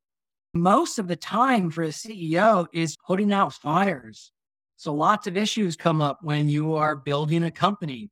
Most 0.53 0.99
of 0.99 1.07
the 1.07 1.15
time 1.15 1.69
for 1.69 1.83
a 1.83 1.89
CEO 1.89 2.67
is 2.73 2.97
putting 3.05 3.31
out 3.31 3.53
fires. 3.53 4.31
So 4.75 4.93
lots 4.93 5.27
of 5.27 5.37
issues 5.37 5.75
come 5.75 6.01
up 6.01 6.19
when 6.23 6.49
you 6.49 6.73
are 6.73 6.95
building 6.95 7.43
a 7.43 7.51
company, 7.51 8.09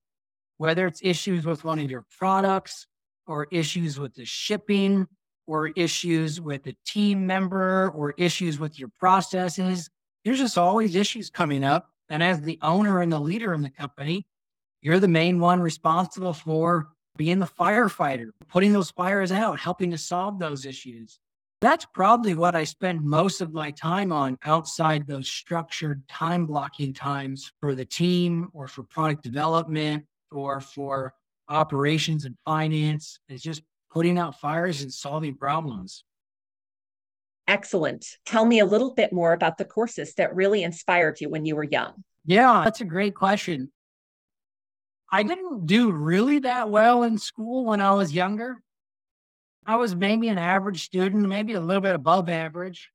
whether 0.57 0.85
it's 0.85 1.01
issues 1.03 1.45
with 1.45 1.63
one 1.63 1.79
of 1.79 1.89
your 1.89 2.05
products 2.17 2.85
or 3.25 3.47
issues 3.51 3.99
with 3.99 4.13
the 4.13 4.25
shipping 4.25 5.07
or 5.47 5.69
issues 5.69 6.39
with 6.39 6.67
a 6.67 6.75
team 6.85 7.25
member 7.25 7.89
or 7.95 8.13
issues 8.17 8.59
with 8.59 8.77
your 8.77 8.89
processes. 8.99 9.89
there's 10.23 10.37
just 10.37 10.57
always 10.57 10.95
issues 10.95 11.29
coming 11.29 11.63
up. 11.63 11.89
And 12.09 12.21
as 12.21 12.41
the 12.41 12.59
owner 12.61 13.01
and 13.01 13.11
the 13.11 13.19
leader 13.19 13.53
in 13.53 13.61
the 13.61 13.69
company, 13.69 14.27
you're 14.81 14.99
the 14.99 15.07
main 15.07 15.39
one 15.39 15.61
responsible 15.61 16.33
for 16.33 16.89
being 17.19 17.37
the 17.37 17.45
firefighter, 17.45 18.29
putting 18.47 18.71
those 18.71 18.91
fires 18.91 19.29
out, 19.29 19.59
helping 19.59 19.91
to 19.91 19.97
solve 19.97 20.39
those 20.39 20.65
issues. 20.65 21.19
That's 21.59 21.85
probably 21.93 22.33
what 22.33 22.55
I 22.55 22.63
spend 22.63 23.03
most 23.03 23.41
of 23.41 23.51
my 23.51 23.71
time 23.71 24.13
on 24.13 24.37
outside 24.45 25.05
those 25.05 25.27
structured 25.27 26.07
time 26.07 26.45
blocking 26.45 26.93
times 26.93 27.51
for 27.59 27.75
the 27.75 27.83
team 27.83 28.47
or 28.53 28.69
for 28.69 28.83
product 28.83 29.21
development 29.21 30.05
or 30.31 30.61
for 30.61 31.13
operations 31.49 32.23
and 32.23 32.37
finance. 32.45 33.19
Is 33.27 33.41
just 33.41 33.63
putting 33.91 34.17
out 34.17 34.39
fires 34.39 34.81
and 34.81 34.93
solving 34.93 35.35
problems. 35.35 36.05
Excellent. 37.49 38.05
Tell 38.25 38.45
me 38.45 38.59
a 38.59 38.65
little 38.65 38.93
bit 38.93 39.11
more 39.11 39.33
about 39.33 39.57
the 39.57 39.65
courses 39.65 40.13
that 40.13 40.33
really 40.33 40.63
inspired 40.63 41.19
you 41.19 41.27
when 41.27 41.45
you 41.45 41.57
were 41.57 41.65
young. 41.65 42.01
Yeah, 42.25 42.61
that's 42.63 42.79
a 42.79 42.85
great 42.85 43.13
question. 43.13 43.73
I 45.11 45.23
didn't 45.23 45.65
do 45.65 45.91
really 45.91 46.39
that 46.39 46.69
well 46.69 47.03
in 47.03 47.17
school 47.17 47.65
when 47.65 47.81
I 47.81 47.91
was 47.93 48.13
younger. 48.13 48.61
I 49.65 49.75
was 49.75 49.95
maybe 49.95 50.29
an 50.29 50.37
average 50.37 50.83
student, 50.83 51.27
maybe 51.27 51.53
a 51.53 51.59
little 51.59 51.81
bit 51.81 51.95
above 51.95 52.29
average. 52.29 52.89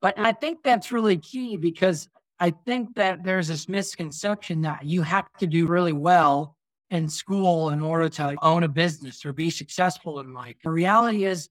But 0.00 0.18
I 0.18 0.32
think 0.32 0.62
that's 0.62 0.92
really 0.92 1.16
key 1.16 1.56
because 1.56 2.08
I 2.38 2.50
think 2.50 2.94
that 2.94 3.24
there's 3.24 3.48
this 3.48 3.68
misconception 3.68 4.62
that 4.62 4.84
you 4.84 5.02
have 5.02 5.26
to 5.38 5.46
do 5.46 5.66
really 5.66 5.92
well 5.92 6.56
in 6.90 7.08
school 7.08 7.70
in 7.70 7.82
order 7.82 8.08
to 8.08 8.36
own 8.42 8.62
a 8.62 8.68
business 8.68 9.24
or 9.26 9.32
be 9.32 9.50
successful 9.50 10.20
in 10.20 10.32
life. 10.32 10.56
The 10.62 10.70
reality 10.70 11.24
is 11.24 11.48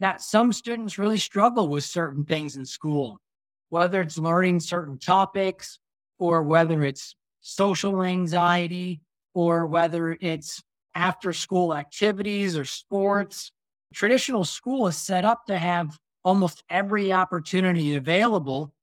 that 0.00 0.22
some 0.22 0.52
students 0.52 0.98
really 0.98 1.18
struggle 1.18 1.68
with 1.68 1.84
certain 1.84 2.24
things 2.24 2.56
in 2.56 2.64
school, 2.64 3.20
whether 3.68 4.00
it's 4.00 4.16
learning 4.16 4.60
certain 4.60 4.98
topics 4.98 5.80
or 6.18 6.42
whether 6.42 6.84
it's 6.84 7.16
social 7.40 8.02
anxiety 8.02 9.00
or 9.38 9.66
whether 9.66 10.18
it's 10.20 10.60
after 10.96 11.32
school 11.32 11.72
activities 11.72 12.58
or 12.58 12.64
sports. 12.64 13.52
Traditional 13.94 14.44
school 14.44 14.88
is 14.88 14.96
set 14.96 15.24
up 15.24 15.46
to 15.46 15.56
have 15.56 15.96
almost 16.24 16.64
every 16.68 17.12
opportunity 17.12 17.94
available. 17.94 18.74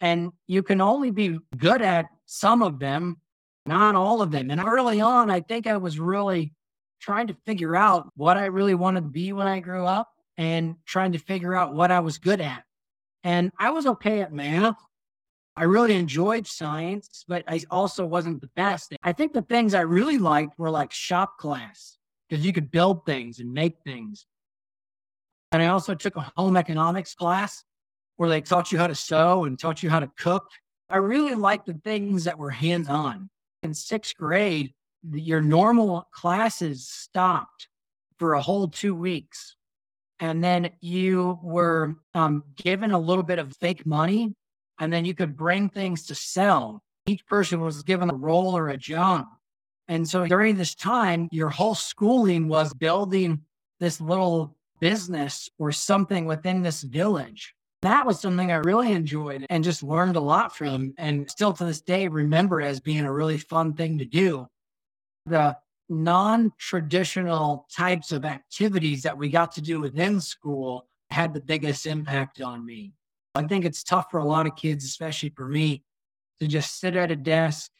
And 0.00 0.32
you 0.48 0.64
can 0.64 0.80
only 0.80 1.12
be 1.12 1.38
good 1.56 1.80
at 1.80 2.06
some 2.26 2.60
of 2.60 2.80
them, 2.80 3.18
not 3.66 3.94
all 3.94 4.20
of 4.20 4.32
them. 4.32 4.50
And 4.50 4.60
early 4.60 5.00
on, 5.00 5.30
I 5.30 5.40
think 5.40 5.68
I 5.68 5.76
was 5.76 6.00
really 6.00 6.52
trying 7.00 7.28
to 7.28 7.36
figure 7.46 7.76
out 7.76 8.08
what 8.16 8.36
I 8.36 8.46
really 8.46 8.74
wanted 8.74 9.02
to 9.02 9.10
be 9.10 9.32
when 9.32 9.46
I 9.46 9.60
grew 9.60 9.86
up 9.86 10.08
and 10.36 10.74
trying 10.86 11.12
to 11.12 11.18
figure 11.18 11.54
out 11.54 11.72
what 11.72 11.92
I 11.92 12.00
was 12.00 12.18
good 12.18 12.40
at. 12.40 12.64
And 13.22 13.52
I 13.60 13.70
was 13.70 13.86
okay 13.86 14.22
at 14.22 14.32
math. 14.32 14.74
I 15.56 15.64
really 15.64 15.94
enjoyed 15.94 16.46
science, 16.46 17.24
but 17.28 17.44
I 17.46 17.60
also 17.70 18.04
wasn't 18.04 18.40
the 18.40 18.50
best. 18.56 18.94
I 19.02 19.12
think 19.12 19.32
the 19.32 19.42
things 19.42 19.72
I 19.74 19.82
really 19.82 20.18
liked 20.18 20.58
were 20.58 20.70
like 20.70 20.92
shop 20.92 21.38
class 21.38 21.96
because 22.28 22.44
you 22.44 22.52
could 22.52 22.70
build 22.70 23.06
things 23.06 23.38
and 23.38 23.52
make 23.52 23.76
things. 23.84 24.26
And 25.52 25.62
I 25.62 25.66
also 25.66 25.94
took 25.94 26.16
a 26.16 26.32
home 26.36 26.56
economics 26.56 27.14
class 27.14 27.62
where 28.16 28.28
they 28.28 28.40
taught 28.40 28.72
you 28.72 28.78
how 28.78 28.88
to 28.88 28.94
sew 28.94 29.44
and 29.44 29.58
taught 29.58 29.82
you 29.82 29.90
how 29.90 30.00
to 30.00 30.10
cook. 30.18 30.48
I 30.90 30.96
really 30.96 31.34
liked 31.34 31.66
the 31.66 31.80
things 31.84 32.24
that 32.24 32.38
were 32.38 32.50
hands 32.50 32.88
on. 32.88 33.30
In 33.62 33.74
sixth 33.74 34.16
grade, 34.16 34.74
your 35.12 35.40
normal 35.40 36.08
classes 36.12 36.88
stopped 36.88 37.68
for 38.18 38.34
a 38.34 38.42
whole 38.42 38.68
two 38.68 38.94
weeks 38.94 39.56
and 40.20 40.42
then 40.42 40.70
you 40.80 41.38
were 41.42 41.96
um, 42.14 42.44
given 42.56 42.92
a 42.92 42.98
little 42.98 43.22
bit 43.22 43.38
of 43.38 43.56
fake 43.56 43.84
money, 43.84 44.34
and 44.78 44.92
then 44.92 45.04
you 45.04 45.14
could 45.14 45.36
bring 45.36 45.68
things 45.68 46.06
to 46.06 46.14
sell. 46.14 46.82
Each 47.06 47.24
person 47.26 47.60
was 47.60 47.82
given 47.82 48.10
a 48.10 48.14
role 48.14 48.56
or 48.56 48.68
a 48.68 48.76
job. 48.76 49.26
And 49.88 50.08
so 50.08 50.26
during 50.26 50.56
this 50.56 50.74
time, 50.74 51.28
your 51.30 51.50
whole 51.50 51.74
schooling 51.74 52.48
was 52.48 52.72
building 52.72 53.42
this 53.80 54.00
little 54.00 54.56
business 54.80 55.48
or 55.58 55.72
something 55.72 56.24
within 56.24 56.62
this 56.62 56.82
village. 56.82 57.54
That 57.82 58.06
was 58.06 58.18
something 58.20 58.50
I 58.50 58.56
really 58.56 58.92
enjoyed 58.92 59.44
and 59.50 59.62
just 59.62 59.82
learned 59.82 60.16
a 60.16 60.20
lot 60.20 60.56
from, 60.56 60.94
and 60.96 61.30
still 61.30 61.52
to 61.52 61.64
this 61.64 61.82
day 61.82 62.08
remember 62.08 62.62
as 62.62 62.80
being 62.80 63.04
a 63.04 63.12
really 63.12 63.36
fun 63.36 63.74
thing 63.74 63.98
to 63.98 64.06
do. 64.06 64.46
The 65.26 65.58
non 65.90 66.52
traditional 66.58 67.66
types 67.70 68.10
of 68.10 68.24
activities 68.24 69.02
that 69.02 69.18
we 69.18 69.28
got 69.28 69.52
to 69.52 69.60
do 69.60 69.80
within 69.80 70.20
school 70.20 70.86
had 71.10 71.34
the 71.34 71.40
biggest 71.40 71.84
impact 71.84 72.40
on 72.40 72.64
me. 72.64 72.94
I 73.34 73.42
think 73.42 73.64
it's 73.64 73.82
tough 73.82 74.10
for 74.10 74.18
a 74.18 74.24
lot 74.24 74.46
of 74.46 74.54
kids, 74.54 74.84
especially 74.84 75.30
for 75.30 75.48
me, 75.48 75.82
to 76.40 76.46
just 76.46 76.78
sit 76.78 76.94
at 76.94 77.10
a 77.10 77.16
desk 77.16 77.70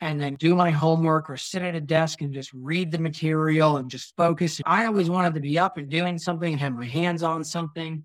and 0.00 0.20
then 0.20 0.34
do 0.34 0.54
my 0.54 0.70
homework 0.70 1.30
or 1.30 1.36
sit 1.36 1.62
at 1.62 1.74
a 1.74 1.80
desk 1.80 2.20
and 2.20 2.32
just 2.32 2.52
read 2.52 2.90
the 2.90 2.98
material 2.98 3.76
and 3.76 3.90
just 3.90 4.14
focus. 4.16 4.60
I 4.66 4.86
always 4.86 5.10
wanted 5.10 5.34
to 5.34 5.40
be 5.40 5.58
up 5.58 5.76
and 5.76 5.88
doing 5.88 6.18
something 6.18 6.52
and 6.52 6.60
have 6.60 6.74
my 6.74 6.86
hands 6.86 7.22
on 7.22 7.44
something. 7.44 8.04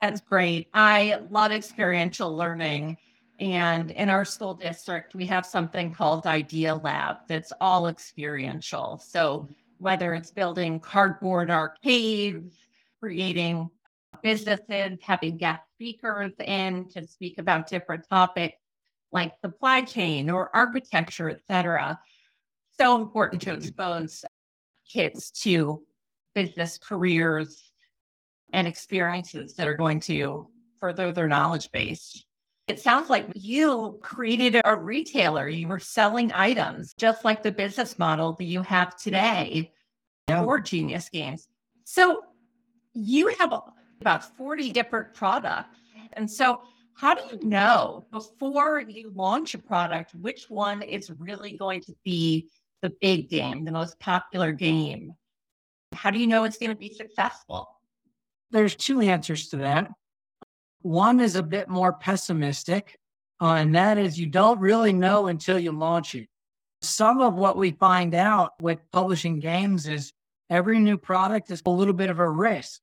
That's 0.00 0.20
great. 0.20 0.68
I 0.72 1.20
love 1.30 1.52
experiential 1.52 2.34
learning. 2.34 2.96
And 3.38 3.90
in 3.90 4.10
our 4.10 4.24
school 4.24 4.54
district, 4.54 5.14
we 5.14 5.26
have 5.26 5.46
something 5.46 5.92
called 5.92 6.26
Idea 6.26 6.74
Lab 6.74 7.18
that's 7.26 7.52
all 7.60 7.88
experiential. 7.88 9.02
So 9.04 9.48
whether 9.78 10.12
it's 10.14 10.30
building 10.30 10.78
cardboard 10.78 11.50
arcades, 11.50 12.54
creating 13.00 13.70
businesses, 14.22 14.98
having 15.02 15.38
speakers 15.80 16.32
in 16.40 16.86
to 16.90 17.06
speak 17.06 17.38
about 17.38 17.66
different 17.66 18.06
topics 18.06 18.54
like 19.12 19.32
supply 19.42 19.80
chain 19.80 20.28
or 20.28 20.54
architecture, 20.54 21.30
et 21.30 21.40
cetera. 21.48 21.98
So 22.78 23.00
important 23.00 23.40
to 23.42 23.54
expose 23.54 24.26
kids 24.86 25.30
to 25.42 25.82
business 26.34 26.76
careers 26.76 27.72
and 28.52 28.68
experiences 28.68 29.54
that 29.54 29.66
are 29.66 29.74
going 29.74 30.00
to 30.00 30.48
further 30.78 31.12
their 31.12 31.28
knowledge 31.28 31.72
base. 31.72 32.26
It 32.68 32.78
sounds 32.78 33.08
like 33.08 33.26
you 33.34 33.98
created 34.02 34.60
a 34.62 34.76
retailer. 34.76 35.48
You 35.48 35.66
were 35.66 35.80
selling 35.80 36.30
items, 36.34 36.92
just 36.92 37.24
like 37.24 37.42
the 37.42 37.52
business 37.52 37.98
model 37.98 38.34
that 38.34 38.44
you 38.44 38.60
have 38.62 38.96
today 38.96 39.72
yeah. 40.28 40.44
for 40.44 40.60
Genius 40.60 41.08
Games. 41.08 41.48
So 41.84 42.20
you 42.92 43.28
have 43.38 43.52
about 44.00 44.36
40 44.36 44.72
different 44.72 45.14
products. 45.14 45.78
And 46.14 46.30
so, 46.30 46.62
how 46.94 47.14
do 47.14 47.22
you 47.30 47.48
know 47.48 48.04
before 48.10 48.80
you 48.80 49.10
launch 49.14 49.54
a 49.54 49.58
product 49.58 50.14
which 50.14 50.50
one 50.50 50.82
is 50.82 51.10
really 51.18 51.56
going 51.56 51.80
to 51.82 51.94
be 52.04 52.50
the 52.82 52.92
big 53.00 53.30
game, 53.30 53.64
the 53.64 53.72
most 53.72 53.98
popular 54.00 54.52
game? 54.52 55.14
How 55.92 56.10
do 56.10 56.18
you 56.18 56.26
know 56.26 56.44
it's 56.44 56.58
going 56.58 56.70
to 56.70 56.76
be 56.76 56.92
successful? 56.92 57.68
There's 58.50 58.76
two 58.76 59.00
answers 59.00 59.48
to 59.48 59.58
that. 59.58 59.90
One 60.82 61.20
is 61.20 61.36
a 61.36 61.42
bit 61.42 61.68
more 61.68 61.92
pessimistic, 61.92 62.98
uh, 63.40 63.54
and 63.54 63.74
that 63.74 63.96
is 63.96 64.18
you 64.18 64.26
don't 64.26 64.60
really 64.60 64.92
know 64.92 65.28
until 65.28 65.58
you 65.58 65.72
launch 65.72 66.14
it. 66.14 66.28
Some 66.82 67.20
of 67.20 67.34
what 67.34 67.56
we 67.56 67.72
find 67.72 68.14
out 68.14 68.52
with 68.60 68.78
publishing 68.92 69.40
games 69.40 69.86
is 69.86 70.12
every 70.48 70.78
new 70.78 70.96
product 70.96 71.50
is 71.50 71.62
a 71.64 71.70
little 71.70 71.94
bit 71.94 72.10
of 72.10 72.18
a 72.18 72.28
risk. 72.28 72.80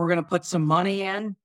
We're 0.00 0.08
going 0.08 0.16
to 0.16 0.22
put 0.22 0.46
some 0.46 0.64
money 0.64 1.02
in, 1.02 1.36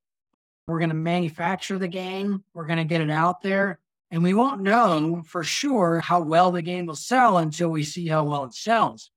we're 0.65 0.79
going 0.79 0.87
to 0.87 0.95
manufacture 0.95 1.77
the 1.77 1.89
game, 1.89 2.41
we're 2.53 2.67
going 2.67 2.77
to 2.77 2.85
get 2.85 3.01
it 3.01 3.09
out 3.09 3.41
there, 3.41 3.79
and 4.11 4.23
we 4.23 4.33
won't 4.33 4.61
know 4.61 5.23
for 5.27 5.43
sure 5.43 5.99
how 5.99 6.21
well 6.21 6.53
the 6.53 6.61
game 6.61 6.85
will 6.85 6.95
sell 6.95 7.39
until 7.39 7.67
we 7.67 7.83
see 7.83 8.07
how 8.07 8.23
well 8.23 8.45
it 8.45 8.53
sells. 8.53 9.11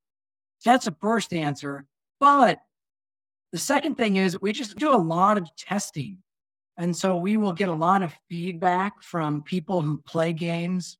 That's 0.64 0.86
the 0.86 0.96
first 1.00 1.32
answer. 1.32 1.86
But 2.18 2.58
the 3.52 3.58
second 3.58 3.94
thing 3.94 4.16
is 4.16 4.40
we 4.40 4.50
just 4.50 4.76
do 4.76 4.92
a 4.92 4.98
lot 4.98 5.38
of 5.38 5.48
testing. 5.54 6.18
And 6.76 6.96
so 6.96 7.16
we 7.16 7.36
will 7.36 7.52
get 7.52 7.68
a 7.68 7.72
lot 7.72 8.02
of 8.02 8.12
feedback 8.28 9.04
from 9.04 9.44
people 9.44 9.82
who 9.82 9.98
play 9.98 10.32
games. 10.32 10.98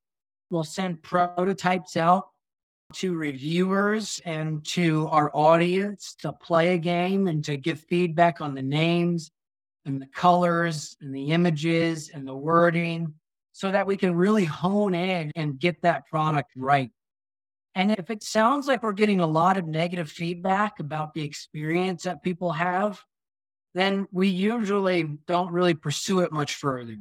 We'll 0.48 0.62
send 0.62 1.03
prototypes 1.03 1.96
out 1.96 2.29
to 2.94 3.14
reviewers 3.14 4.20
and 4.24 4.64
to 4.64 5.09
our 5.09 5.31
audience 5.35 6.14
to 6.20 6.33
play 6.33 6.74
a 6.74 6.79
game 6.79 7.27
and 7.27 7.44
to 7.44 7.57
give 7.57 7.81
feedback 7.81 8.40
on 8.40 8.55
the 8.55 8.62
names 8.62 9.31
and 9.85 10.01
the 10.01 10.07
colors 10.07 10.96
and 11.01 11.14
the 11.14 11.31
images 11.31 12.11
and 12.12 12.27
the 12.27 12.35
wording 12.35 13.12
so 13.53 13.70
that 13.70 13.87
we 13.87 13.96
can 13.96 14.14
really 14.14 14.44
hone 14.44 14.94
in 14.94 15.31
and 15.37 15.59
get 15.59 15.83
that 15.83 16.07
product 16.07 16.51
right. 16.57 16.90
And 17.74 17.90
if 17.92 18.11
it 18.11 18.22
sounds 18.22 18.66
like 18.66 18.83
we're 18.83 18.92
getting 18.92 19.20
a 19.20 19.27
lot 19.27 19.57
of 19.57 19.66
negative 19.66 20.11
feedback 20.11 20.81
about 20.81 21.12
the 21.12 21.22
experience 21.22 22.05
that 22.05 22.22
people 22.22 22.53
have, 22.53 23.03
then 23.74 24.09
we 24.11 24.29
usually 24.29 25.05
don't 25.27 25.53
really 25.53 25.74
pursue 25.74 26.20
it 26.20 26.33
much 26.33 26.55
further. 26.55 26.96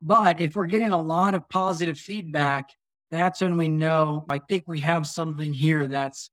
But 0.00 0.40
if 0.40 0.56
we're 0.56 0.66
getting 0.66 0.90
a 0.92 1.00
lot 1.00 1.34
of 1.34 1.48
positive 1.48 1.98
feedback, 1.98 2.70
that's 3.10 3.40
when 3.40 3.56
we 3.56 3.68
know, 3.68 4.24
I 4.28 4.38
think 4.38 4.64
we 4.66 4.80
have 4.80 5.06
something 5.06 5.52
here 5.52 5.86
that's 5.86 6.30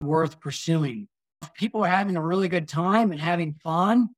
worth 0.00 0.40
pursuing. 0.40 1.08
If 1.42 1.54
people 1.54 1.84
are 1.84 1.88
having 1.88 2.16
a 2.16 2.22
really 2.22 2.48
good 2.48 2.68
time 2.68 3.12
and 3.12 3.20
having 3.20 3.54
fun, 3.62 4.10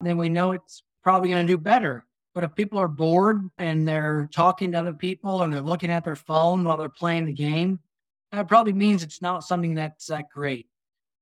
then 0.00 0.16
we 0.16 0.28
know 0.28 0.52
it's 0.52 0.82
probably 1.02 1.30
going 1.30 1.46
to 1.46 1.52
do 1.52 1.58
better. 1.58 2.04
But 2.34 2.44
if 2.44 2.54
people 2.54 2.78
are 2.78 2.88
bored 2.88 3.48
and 3.58 3.86
they're 3.86 4.28
talking 4.32 4.72
to 4.72 4.78
other 4.78 4.92
people 4.92 5.42
and 5.42 5.52
they're 5.52 5.60
looking 5.60 5.90
at 5.90 6.04
their 6.04 6.16
phone 6.16 6.64
while 6.64 6.76
they're 6.76 6.88
playing 6.88 7.26
the 7.26 7.32
game, 7.32 7.78
that 8.32 8.48
probably 8.48 8.72
means 8.72 9.02
it's 9.02 9.22
not 9.22 9.44
something 9.44 9.74
that's 9.74 10.06
that 10.06 10.28
great. 10.32 10.66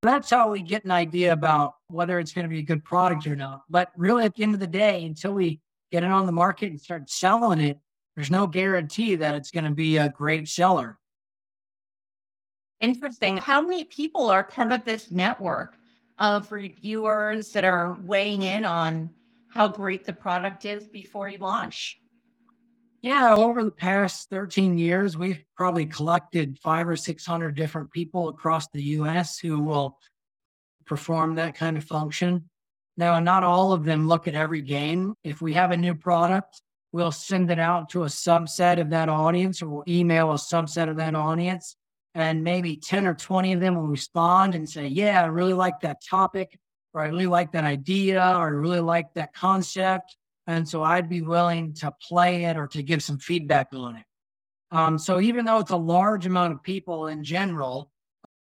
That's 0.01 0.29
how 0.29 0.51
we 0.51 0.61
get 0.61 0.85
an 0.85 0.91
idea 0.91 1.31
about 1.31 1.75
whether 1.87 2.19
it's 2.19 2.33
going 2.33 2.43
to 2.43 2.49
be 2.49 2.59
a 2.59 2.63
good 2.63 2.83
product 2.83 3.27
or 3.27 3.35
not. 3.35 3.61
But 3.69 3.91
really, 3.95 4.25
at 4.25 4.35
the 4.35 4.43
end 4.43 4.53
of 4.53 4.59
the 4.59 4.67
day, 4.67 5.05
until 5.05 5.33
we 5.33 5.61
get 5.91 6.03
it 6.03 6.11
on 6.11 6.25
the 6.25 6.31
market 6.31 6.71
and 6.71 6.81
start 6.81 7.09
selling 7.09 7.59
it, 7.59 7.79
there's 8.15 8.31
no 8.31 8.47
guarantee 8.47 9.15
that 9.15 9.35
it's 9.35 9.51
going 9.51 9.63
to 9.63 9.71
be 9.71 9.97
a 9.97 10.09
great 10.09 10.47
seller. 10.47 10.99
Interesting. 12.79 13.37
How 13.37 13.61
many 13.61 13.85
people 13.85 14.29
are 14.29 14.43
part 14.43 14.71
of 14.71 14.83
this 14.83 15.09
network 15.09 15.75
of 16.19 16.51
reviewers 16.51 17.51
that 17.53 17.63
are 17.63 17.97
weighing 18.03 18.43
in 18.43 18.65
on 18.65 19.09
how 19.49 19.67
great 19.67 20.05
the 20.05 20.13
product 20.13 20.65
is 20.65 20.87
before 20.87 21.29
you 21.29 21.37
launch? 21.37 21.99
Yeah, 23.01 23.35
over 23.35 23.63
the 23.63 23.71
past 23.71 24.29
13 24.29 24.77
years, 24.77 25.17
we've 25.17 25.43
probably 25.57 25.85
collected 25.85 26.57
five 26.59 26.87
or 26.87 26.95
600 26.95 27.53
different 27.53 27.91
people 27.91 28.29
across 28.29 28.67
the 28.69 28.81
US 28.81 29.37
who 29.37 29.59
will 29.59 29.97
perform 30.85 31.35
that 31.35 31.55
kind 31.55 31.77
of 31.77 31.83
function. 31.83 32.49
Now, 32.95 33.19
not 33.19 33.43
all 33.43 33.73
of 33.73 33.83
them 33.83 34.07
look 34.07 34.27
at 34.27 34.35
every 34.35 34.61
game. 34.61 35.15
If 35.23 35.41
we 35.41 35.53
have 35.53 35.71
a 35.71 35.77
new 35.77 35.95
product, 35.95 36.61
we'll 36.93 37.11
send 37.11 37.51
it 37.51 37.59
out 37.59 37.89
to 37.89 38.03
a 38.03 38.07
subset 38.07 38.79
of 38.79 38.91
that 38.91 39.09
audience 39.09 39.61
or 39.61 39.67
we'll 39.67 39.83
email 39.87 40.31
a 40.31 40.35
subset 40.35 40.89
of 40.89 40.95
that 40.97 41.15
audience. 41.15 41.75
And 42.15 42.43
maybe 42.43 42.77
10 42.77 43.07
or 43.07 43.15
20 43.15 43.53
of 43.53 43.59
them 43.59 43.75
will 43.75 43.87
respond 43.87 44.55
and 44.55 44.69
say, 44.69 44.87
Yeah, 44.87 45.21
I 45.21 45.25
really 45.25 45.53
like 45.53 45.81
that 45.81 45.97
topic 46.07 46.57
or 46.93 47.01
I 47.01 47.07
really 47.07 47.25
like 47.25 47.51
that 47.53 47.63
idea, 47.63 48.19
or 48.19 48.45
I 48.45 48.49
really 48.49 48.79
like 48.79 49.15
that 49.15 49.33
concept. 49.33 50.15
And 50.45 50.69
so 50.69 50.83
I'd 50.83 51.09
be 51.09 51.21
willing 51.21 51.73
to 51.75 51.91
play 52.07 52.45
it 52.45 52.55
or 52.55 52.67
to 52.67 52.83
give 52.83 53.01
some 53.01 53.17
feedback 53.17 53.69
on 53.73 53.95
it. 53.95 54.05
Um, 54.71 54.99
so 54.99 55.19
even 55.19 55.45
though 55.45 55.57
it's 55.57 55.71
a 55.71 55.75
large 55.77 56.27
amount 56.27 56.53
of 56.53 56.61
people 56.61 57.07
in 57.07 57.23
general, 57.23 57.89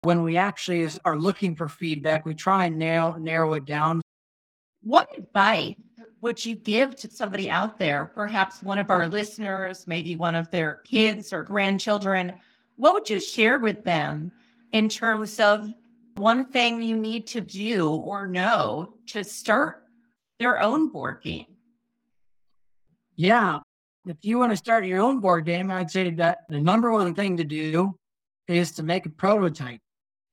when 0.03 0.23
we 0.23 0.39
actually 0.39 0.81
is, 0.81 0.99
are 1.05 1.19
looking 1.19 1.57
for 1.57 1.69
feedback, 1.69 2.25
we 2.25 2.35
try 2.35 2.67
and 2.67 2.79
narrow, 2.79 3.17
narrow 3.19 3.53
it 3.55 3.67
down. 3.67 4.01
What 4.83 5.11
advice 5.19 5.75
would 6.21 6.45
you 6.45 6.57
give 6.57 6.97
to 6.97 7.11
somebody 7.11 7.51
out 7.51 7.79
there, 7.79 8.07
perhaps 8.07 8.63
one 8.63 8.79
of 8.79 8.91
our 8.91 9.09
listeners, 9.09 9.87
maybe 9.87 10.17
one 10.17 10.35
of 10.35 10.51
their 10.51 10.83
kids 10.85 11.33
or 11.33 11.43
grandchildren? 11.43 12.35
What 12.77 12.95
would 12.95 13.09
you 13.09 13.21
share 13.21 13.59
with 13.59 13.85
them 13.85 14.33
in 14.73 14.89
terms 14.89 15.39
of 15.39 15.73
one 16.17 16.47
thing 16.47 16.83
you 16.83 16.97
need 16.97 17.27
to 17.29 17.41
do 17.41 17.89
or 17.91 18.27
know 18.27 18.95
to 19.09 19.23
start 19.23 19.85
their 20.39 20.61
own 20.61 20.89
board 20.91 21.23
game? 21.23 21.47
Yeah. 23.17 23.61
If 24.07 24.17
you 24.23 24.39
want 24.39 24.53
to 24.53 24.57
start 24.57 24.87
your 24.87 25.01
own 25.01 25.21
board 25.21 25.45
game, 25.45 25.71
I'd 25.71 25.91
say 25.91 26.11
that 26.11 26.39
the 26.49 26.61
number 26.61 26.91
one 26.91 27.15
thing 27.15 27.37
to 27.37 27.45
do 27.45 27.97
is 28.47 28.73
to 28.73 28.83
make 28.83 29.07
a 29.07 29.11
prototype 29.11 29.81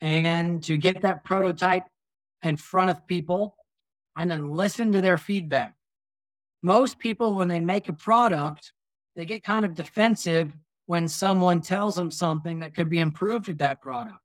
and 0.01 0.63
to 0.63 0.77
get 0.77 1.01
that 1.01 1.23
prototype 1.23 1.83
in 2.43 2.57
front 2.57 2.89
of 2.89 3.05
people 3.07 3.55
and 4.17 4.29
then 4.31 4.51
listen 4.51 4.91
to 4.91 5.01
their 5.01 5.17
feedback. 5.17 5.73
Most 6.63 6.99
people, 6.99 7.35
when 7.35 7.47
they 7.47 7.59
make 7.59 7.89
a 7.89 7.93
product, 7.93 8.73
they 9.15 9.25
get 9.25 9.43
kind 9.43 9.65
of 9.65 9.75
defensive 9.75 10.51
when 10.87 11.07
someone 11.07 11.61
tells 11.61 11.95
them 11.95 12.11
something 12.11 12.59
that 12.59 12.75
could 12.75 12.89
be 12.89 12.99
improved 12.99 13.47
with 13.47 13.57
that 13.59 13.81
product. 13.81 14.19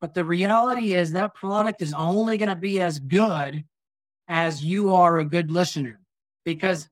But 0.00 0.14
the 0.14 0.24
reality 0.24 0.94
is 0.94 1.12
that 1.12 1.34
product 1.34 1.82
is 1.82 1.92
only 1.92 2.38
going 2.38 2.48
to 2.48 2.56
be 2.56 2.80
as 2.80 2.98
good 2.98 3.64
as 4.28 4.64
you 4.64 4.94
are 4.94 5.18
a 5.18 5.24
good 5.24 5.50
listener. 5.50 6.00
Because 6.44 6.88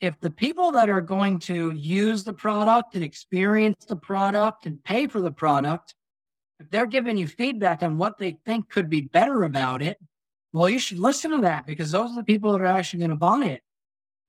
if 0.00 0.18
the 0.20 0.30
people 0.30 0.72
that 0.72 0.88
are 0.88 1.00
going 1.00 1.38
to 1.40 1.72
use 1.72 2.24
the 2.24 2.32
product 2.32 2.94
and 2.94 3.04
experience 3.04 3.84
the 3.84 3.96
product 3.96 4.66
and 4.66 4.82
pay 4.84 5.06
for 5.06 5.20
the 5.20 5.30
product, 5.30 5.94
if 6.60 6.70
they're 6.70 6.86
giving 6.86 7.16
you 7.16 7.26
feedback 7.26 7.82
on 7.82 7.98
what 7.98 8.18
they 8.18 8.38
think 8.46 8.68
could 8.70 8.88
be 8.88 9.02
better 9.02 9.44
about 9.44 9.82
it, 9.82 9.98
well, 10.56 10.70
you 10.70 10.78
should 10.78 10.98
listen 10.98 11.32
to 11.32 11.38
that 11.42 11.66
because 11.66 11.90
those 11.90 12.12
are 12.12 12.14
the 12.14 12.24
people 12.24 12.50
that 12.52 12.62
are 12.62 12.66
actually 12.66 13.00
going 13.00 13.10
to 13.10 13.16
buy 13.16 13.44
it. 13.44 13.62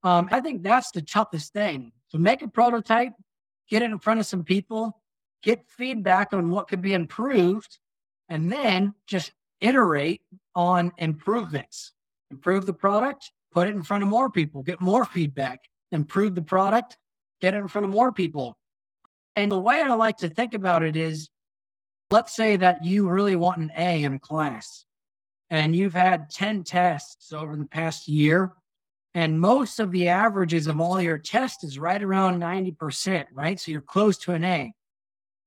Um, 0.02 0.28
I 0.30 0.42
think 0.42 0.62
that's 0.62 0.90
the 0.90 1.00
toughest 1.00 1.54
thing. 1.54 1.90
So 2.08 2.18
make 2.18 2.42
a 2.42 2.48
prototype, 2.48 3.14
get 3.70 3.80
it 3.80 3.90
in 3.90 3.98
front 3.98 4.20
of 4.20 4.26
some 4.26 4.44
people, 4.44 5.00
get 5.42 5.64
feedback 5.70 6.34
on 6.34 6.50
what 6.50 6.68
could 6.68 6.82
be 6.82 6.92
improved, 6.92 7.78
and 8.28 8.52
then 8.52 8.92
just 9.06 9.32
iterate 9.62 10.20
on 10.54 10.92
improvements. 10.98 11.92
Improve 12.30 12.66
the 12.66 12.74
product, 12.74 13.32
put 13.50 13.66
it 13.66 13.74
in 13.74 13.82
front 13.82 14.02
of 14.02 14.10
more 14.10 14.28
people, 14.28 14.62
get 14.62 14.82
more 14.82 15.06
feedback, 15.06 15.60
improve 15.92 16.34
the 16.34 16.42
product, 16.42 16.98
get 17.40 17.54
it 17.54 17.56
in 17.56 17.68
front 17.68 17.86
of 17.86 17.90
more 17.90 18.12
people. 18.12 18.58
And 19.34 19.50
the 19.50 19.58
way 19.58 19.80
I 19.80 19.94
like 19.94 20.18
to 20.18 20.28
think 20.28 20.52
about 20.52 20.82
it 20.82 20.94
is 20.94 21.30
let's 22.10 22.36
say 22.36 22.56
that 22.56 22.84
you 22.84 23.08
really 23.08 23.34
want 23.34 23.62
an 23.62 23.72
A 23.78 24.02
in 24.02 24.18
class 24.18 24.84
and 25.50 25.74
you've 25.74 25.94
had 25.94 26.30
10 26.30 26.64
tests 26.64 27.32
over 27.32 27.56
the 27.56 27.64
past 27.64 28.08
year. 28.08 28.52
And 29.14 29.40
most 29.40 29.80
of 29.80 29.90
the 29.90 30.08
averages 30.08 30.66
of 30.66 30.80
all 30.80 31.00
your 31.00 31.18
tests 31.18 31.64
is 31.64 31.78
right 31.78 32.02
around 32.02 32.40
90%, 32.40 33.26
right? 33.32 33.58
So 33.58 33.72
you're 33.72 33.80
close 33.80 34.18
to 34.18 34.32
an 34.32 34.44
A 34.44 34.74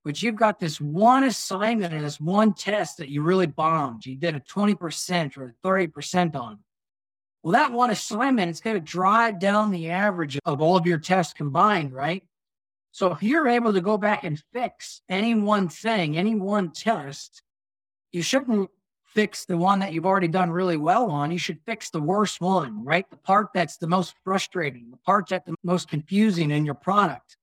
but 0.03 0.21
you've 0.21 0.35
got 0.35 0.59
this 0.59 0.81
one 0.81 1.25
assignment 1.25 1.93
and 1.93 2.03
this 2.03 2.19
one 2.19 2.53
test 2.53 2.97
that 2.97 3.09
you 3.09 3.21
really 3.21 3.45
bombed. 3.45 4.05
You 4.05 4.15
did 4.15 4.35
a 4.35 4.39
20% 4.39 5.37
or 5.37 5.55
a 5.63 5.67
30% 5.67 6.35
on. 6.35 6.59
Well, 7.43 7.53
that 7.53 7.71
one 7.71 7.91
assignment 7.91 8.51
is 8.51 8.61
going 8.61 8.75
to 8.75 8.81
drive 8.81 9.39
down 9.39 9.71
the 9.71 9.91
average 9.91 10.39
of 10.45 10.61
all 10.61 10.77
of 10.77 10.87
your 10.87 10.99
tests 10.99 11.33
combined, 11.33 11.93
right? 11.93 12.23
So 12.91 13.11
if 13.11 13.23
you're 13.23 13.47
able 13.47 13.73
to 13.73 13.81
go 13.81 13.97
back 13.97 14.23
and 14.23 14.41
fix 14.53 15.01
any 15.07 15.35
one 15.35 15.69
thing, 15.69 16.17
any 16.17 16.35
one 16.35 16.71
test, 16.71 17.41
you 18.11 18.21
shouldn't 18.21 18.69
fix 19.13 19.45
the 19.45 19.57
one 19.57 19.79
that 19.79 19.93
you've 19.93 20.05
already 20.05 20.27
done 20.27 20.51
really 20.51 20.77
well 20.77 21.09
on. 21.09 21.31
You 21.31 21.37
should 21.37 21.59
fix 21.65 21.89
the 21.89 22.01
worst 22.01 22.41
one, 22.41 22.83
right? 22.83 23.09
The 23.09 23.17
part 23.17 23.49
that's 23.53 23.77
the 23.77 23.87
most 23.87 24.15
frustrating, 24.23 24.89
the 24.91 24.97
part 24.97 25.27
that's 25.29 25.45
the 25.45 25.55
most 25.63 25.89
confusing 25.89 26.51
in 26.51 26.65
your 26.65 26.75
product. 26.75 27.37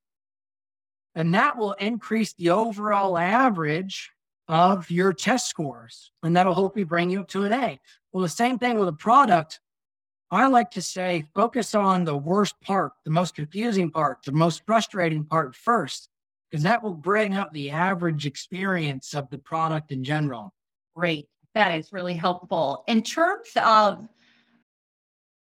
And 1.15 1.35
that 1.35 1.57
will 1.57 1.73
increase 1.75 2.33
the 2.35 2.51
overall 2.51 3.19
average 3.19 4.11
of 4.47 4.91
your 4.91 5.13
test 5.13 5.49
scores. 5.49 6.11
And 6.23 6.37
that'll 6.37 6.55
hopefully 6.55 6.85
bring 6.85 7.11
you 7.11 7.21
up 7.21 7.29
to 7.29 7.45
an 7.45 7.53
A. 7.53 7.79
Well, 8.13 8.23
the 8.23 8.29
same 8.29 8.59
thing 8.59 8.79
with 8.79 8.89
a 8.89 8.93
product. 8.93 9.61
I 10.31 10.47
like 10.47 10.71
to 10.73 10.83
say 10.83 11.27
focus 11.35 11.75
on 11.75 12.05
the 12.05 12.17
worst 12.17 12.61
part, 12.61 12.93
the 13.05 13.11
most 13.11 13.35
confusing 13.35 13.91
part, 13.91 14.19
the 14.25 14.33
most 14.33 14.63
frustrating 14.67 15.25
part 15.25 15.55
first, 15.55 16.09
because 16.51 16.63
that 16.65 16.83
will 16.83 16.95
bring 16.95 17.35
up 17.35 17.53
the 17.53 17.71
average 17.71 18.27
experience 18.27 19.15
of 19.15 19.31
the 19.31 19.39
product 19.39 19.91
in 19.91 20.05
general. 20.05 20.53
Great. 20.95 21.27
That 21.59 21.77
is 21.77 21.93
really 21.93 22.15
helpful. 22.15 22.85
In 22.87 23.03
terms 23.03 23.49
of 23.57 24.07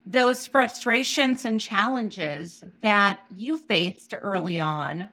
those 0.05 0.47
frustrations 0.47 1.47
and 1.47 1.59
challenges 1.59 2.63
that 2.83 3.21
you 3.35 3.57
faced 3.57 4.13
early 4.21 4.61
on, 4.61 5.09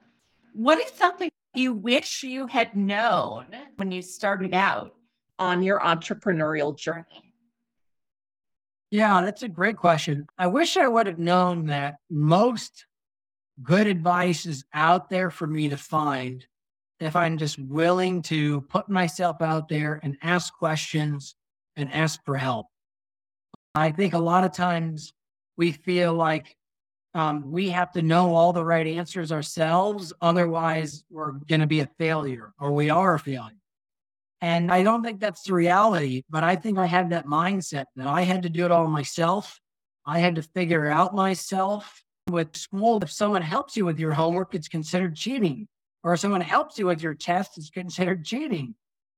what 0.52 0.78
is 0.78 0.92
something 0.92 1.30
you 1.54 1.72
wish 1.72 2.22
you 2.22 2.48
had 2.48 2.76
known 2.76 3.46
when 3.78 3.94
you 3.94 4.02
started 4.02 4.54
out 4.54 4.94
on 5.40 5.64
your 5.64 5.80
entrepreneurial 5.80 6.78
journey? 6.78 7.34
Yeah, 8.92 9.22
that's 9.22 9.44
a 9.44 9.48
great 9.48 9.78
question. 9.78 10.28
I 10.38 10.48
wish 10.48 10.76
I 10.76 10.90
would 10.90 11.08
have 11.08 11.18
known 11.18 11.68
that 11.68 11.96
most 12.10 12.88
good 13.64 13.88
advice 13.88 14.46
is 14.46 14.66
out 14.74 15.10
there 15.10 15.32
for 15.32 15.48
me 15.48 15.70
to 15.70 15.78
find 15.78 16.46
if 17.00 17.16
I'm 17.16 17.38
just 17.38 17.58
willing 17.60 18.22
to 18.24 18.62
put 18.62 18.90
myself 18.90 19.42
out 19.42 19.70
there 19.70 20.00
and 20.04 20.18
ask 20.22 20.54
questions 20.54 21.36
and 21.76 21.92
ask 21.94 22.20
for 22.26 22.36
help. 22.36 22.68
I 23.76 23.92
think 23.92 24.14
a 24.14 24.20
lot 24.20 24.44
of 24.44 24.52
times 24.52 25.14
we 25.58 25.72
feel 25.72 26.14
like 26.14 26.56
um, 27.14 27.52
we 27.52 27.70
have 27.70 27.92
to 27.94 28.02
know 28.02 28.36
all 28.36 28.54
the 28.54 28.64
right 28.64 28.86
answers 28.86 29.32
ourselves. 29.32 30.14
Otherwise, 30.22 31.04
we're 31.10 31.32
going 31.32 31.62
to 31.62 31.68
be 31.68 31.80
a 31.80 31.90
failure 31.98 32.54
or 32.60 32.72
we 32.72 32.90
are 32.90 33.16
a 33.16 33.20
failure. 33.20 33.56
And 34.42 34.72
I 34.72 34.84
don't 34.84 35.04
think 35.04 35.20
that's 35.20 35.44
the 35.44 35.54
reality, 35.54 36.24
but 36.30 36.44
I 36.44 36.56
think 36.56 36.78
I 36.78 36.86
had 36.86 37.10
that 37.10 37.26
mindset 37.26 37.86
that 37.96 38.08
I 38.08 38.22
had 38.22 38.44
to 38.44 38.50
do 38.50 38.64
it 38.64 38.72
all 38.72 38.88
myself. 38.88 39.60
I 40.06 40.20
had 40.20 40.36
to 40.36 40.42
figure 40.42 40.88
out 40.88 41.14
myself. 41.14 42.04
With 42.30 42.56
school, 42.56 43.00
if 43.02 43.12
someone 43.12 43.42
helps 43.42 43.76
you 43.76 43.86
with 43.86 44.00
your 44.00 44.14
homework, 44.14 44.54
it's 44.54 44.68
considered 44.68 45.16
cheating. 45.16 45.68
Or 46.04 46.16
someone 46.18 46.42
helps 46.42 46.80
you 46.80 46.86
with 46.86 47.02
your 47.02 47.14
test, 47.14 47.58
it's 47.58 47.70
considered 47.70 48.26
cheating. 48.26 48.76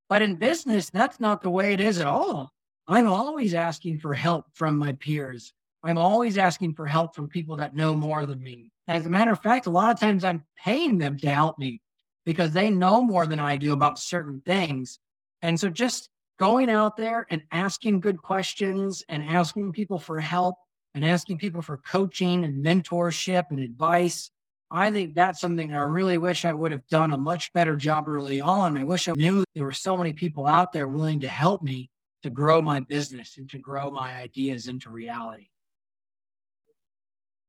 But 0.08 0.22
in 0.22 0.36
business, 0.36 0.90
that's 0.90 1.20
not 1.20 1.42
the 1.42 1.50
way 1.50 1.72
it 1.72 1.80
is 1.80 1.98
at 1.98 2.06
all. 2.06 2.52
I'm 2.88 3.06
always 3.06 3.54
asking 3.54 4.00
for 4.00 4.14
help 4.14 4.46
from 4.54 4.76
my 4.76 4.92
peers. 4.92 5.52
I'm 5.84 5.98
always 5.98 6.38
asking 6.38 6.74
for 6.74 6.86
help 6.86 7.14
from 7.14 7.28
people 7.28 7.56
that 7.56 7.74
know 7.74 7.94
more 7.94 8.26
than 8.26 8.42
me. 8.42 8.72
As 8.88 9.06
a 9.06 9.10
matter 9.10 9.30
of 9.30 9.42
fact, 9.42 9.66
a 9.66 9.70
lot 9.70 9.94
of 9.94 10.00
times 10.00 10.24
I'm 10.24 10.44
paying 10.56 10.98
them 10.98 11.16
to 11.18 11.30
help 11.30 11.58
me 11.58 11.80
because 12.24 12.52
they 12.52 12.70
know 12.70 13.02
more 13.02 13.26
than 13.26 13.38
I 13.38 13.56
do 13.56 13.72
about 13.72 13.98
certain 13.98 14.42
things. 14.44 14.98
And 15.40 15.58
so 15.58 15.68
just 15.68 16.08
going 16.38 16.68
out 16.68 16.96
there 16.96 17.26
and 17.30 17.42
asking 17.52 18.00
good 18.00 18.20
questions 18.20 19.04
and 19.08 19.22
asking 19.22 19.72
people 19.72 19.98
for 19.98 20.18
help 20.18 20.56
and 20.94 21.04
asking 21.04 21.38
people 21.38 21.62
for 21.62 21.76
coaching 21.78 22.44
and 22.44 22.64
mentorship 22.64 23.44
and 23.50 23.60
advice. 23.60 24.31
I 24.74 24.90
think 24.90 25.14
that's 25.14 25.38
something 25.38 25.74
I 25.74 25.82
really 25.82 26.16
wish 26.16 26.46
I 26.46 26.54
would 26.54 26.72
have 26.72 26.86
done 26.88 27.12
a 27.12 27.18
much 27.18 27.52
better 27.52 27.76
job 27.76 28.08
early 28.08 28.40
on. 28.40 28.78
I 28.78 28.84
wish 28.84 29.06
I 29.06 29.12
knew 29.12 29.44
there 29.54 29.64
were 29.64 29.72
so 29.72 29.98
many 29.98 30.14
people 30.14 30.46
out 30.46 30.72
there 30.72 30.88
willing 30.88 31.20
to 31.20 31.28
help 31.28 31.62
me 31.62 31.90
to 32.22 32.30
grow 32.30 32.62
my 32.62 32.80
business 32.80 33.36
and 33.36 33.50
to 33.50 33.58
grow 33.58 33.90
my 33.90 34.14
ideas 34.14 34.68
into 34.68 34.88
reality. 34.88 35.48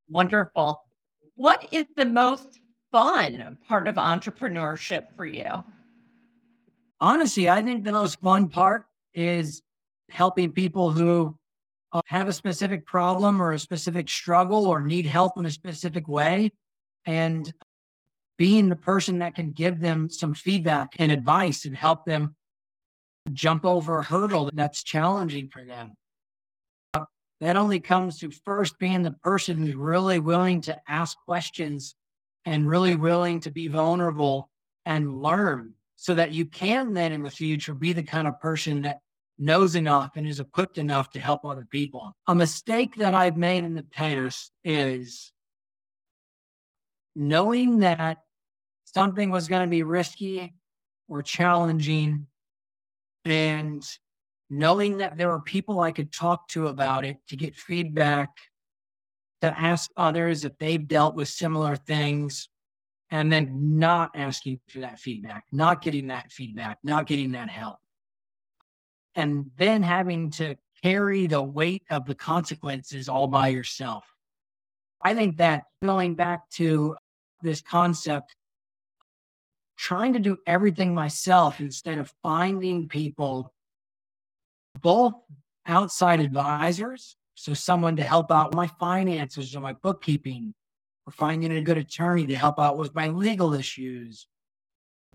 Wonderful. 0.10 0.84
What 1.36 1.66
is 1.72 1.86
the 1.96 2.04
most 2.04 2.60
fun 2.92 3.58
part 3.70 3.88
of 3.88 3.96
entrepreneurship 3.96 5.06
for 5.16 5.26
you? 5.26 5.64
Honestly, 7.00 7.50
I 7.50 7.62
think 7.62 7.86
the 7.86 7.94
most 7.94 8.20
fun 8.20 8.50
part 8.50 8.86
is 9.14 9.62
helping 10.10 10.52
people 10.52 10.92
who 10.92 11.38
uh, 11.94 12.02
have 12.08 12.28
a 12.28 12.34
specific 12.34 12.86
problem 12.86 13.42
or 13.42 13.54
a 13.54 13.60
specific 13.60 14.10
struggle 14.10 14.66
or 14.66 14.82
need 14.82 15.06
help 15.06 15.38
in 15.38 15.46
a 15.46 15.52
specific 15.52 16.10
way 16.10 16.52
and 17.06 17.54
being 18.38 18.70
the 18.70 18.76
person 18.76 19.20
that 19.20 19.36
can 19.36 19.52
give 19.52 19.80
them 19.80 20.10
some 20.10 20.34
feedback 20.34 20.94
and 21.00 21.12
advice 21.12 21.66
and 21.66 21.76
help 21.76 22.06
them 22.06 22.36
jump 23.32 23.66
over 23.66 24.00
a 24.00 24.04
hurdle 24.04 24.50
that's 24.54 24.84
challenging 24.84 25.50
for 25.50 25.64
them. 25.64 25.94
That 27.42 27.58
only 27.58 27.80
comes 27.80 28.20
to 28.20 28.32
first 28.32 28.80
being 28.80 29.04
the 29.04 29.12
person 29.12 29.58
who's 29.58 29.76
really 29.76 30.20
willing 30.20 30.62
to 30.62 30.80
ask 30.88 31.18
questions 31.26 31.96
and 32.46 32.68
really 32.68 32.96
willing 32.96 33.42
to 33.42 33.52
be 33.52 33.68
vulnerable 33.68 34.50
and 34.86 35.22
learn 35.22 35.74
so 35.96 36.14
that 36.16 36.32
you 36.32 36.46
can 36.46 36.94
then 36.94 37.12
in 37.12 37.24
the 37.24 37.30
future 37.30 37.74
be 37.74 37.92
the 37.92 38.04
kind 38.04 38.28
of 38.28 38.40
person 38.40 38.82
that 38.84 39.00
knows 39.38 39.76
enough 39.76 40.12
and 40.16 40.26
is 40.26 40.40
equipped 40.40 40.78
enough 40.78 41.10
to 41.10 41.20
help 41.20 41.44
other 41.44 41.68
people. 41.70 42.16
A 42.28 42.36
mistake 42.36 42.96
that 42.96 43.14
I've 43.14 43.36
made 43.36 43.66
in 43.66 43.74
the 43.74 43.84
past 43.84 44.54
is 44.64 45.33
knowing 47.16 47.80
that 47.80 48.20
something 48.86 49.30
was 49.30 49.48
going 49.48 49.62
to 49.62 49.70
be 49.70 49.84
risky 49.84 50.54
or 51.08 51.22
challenging 51.22 52.28
and 53.26 53.84
knowing 54.50 54.98
that 54.98 55.18
there 55.18 55.30
were 55.30 55.42
people 55.42 55.80
I 55.80 55.92
could 55.92 56.12
talk 56.12 56.48
to 56.50 56.68
about 56.68 57.06
it 57.06 57.18
to 57.30 57.36
get 57.36 57.56
feedback, 57.56 58.30
to 59.42 59.60
ask 59.60 59.90
others 59.98 60.46
if 60.46 60.58
they've 60.58 60.88
dealt 60.88 61.16
with 61.16 61.28
similar 61.28 61.76
things, 61.76 62.50
and 63.10 63.32
then 63.32 63.78
not 63.78 64.12
asking 64.16 64.60
for 64.68 64.80
that 64.80 65.00
feedback, 65.00 65.46
not 65.52 65.82
getting 65.82 66.08
that 66.08 66.32
feedback, 66.32 66.80
not 66.84 67.08
getting 67.08 67.34
that 67.34 67.50
help. 67.50 67.78
And 69.16 69.52
then 69.58 69.84
having 69.84 70.32
to 70.32 70.56
carry 70.84 71.28
the 71.28 71.42
weight 71.42 71.84
of 71.90 72.06
the 72.06 72.16
consequences 72.16 73.08
all 73.08 73.28
by 73.28 73.50
yourself. 73.50 74.04
I 75.02 75.14
think 75.14 75.38
that 75.38 75.64
going 75.84 76.16
back 76.16 76.50
to 76.52 76.96
this 77.44 77.62
concept, 77.62 78.36
trying 79.78 80.14
to 80.14 80.20
do 80.20 80.38
everything 80.48 80.94
myself 80.94 81.60
instead 81.60 81.98
of 81.98 82.14
finding 82.24 82.88
people 82.88 83.54
both 84.82 85.14
outside 85.66 86.20
advisors, 86.20 87.16
so 87.36 87.54
someone 87.54 87.96
to 87.96 88.04
help 88.04 88.32
out 88.32 88.50
with 88.50 88.56
my 88.56 88.68
finances 88.80 89.56
or 89.56 89.60
my 89.60 89.74
bookkeeping, 89.74 90.54
or 91.06 91.12
finding 91.12 91.52
a 91.52 91.62
good 91.62 91.78
attorney 91.78 92.26
to 92.26 92.36
help 92.36 92.60
out 92.60 92.78
with 92.78 92.96
my 92.96 93.10
legal 93.10 93.54
issues, 93.54 94.28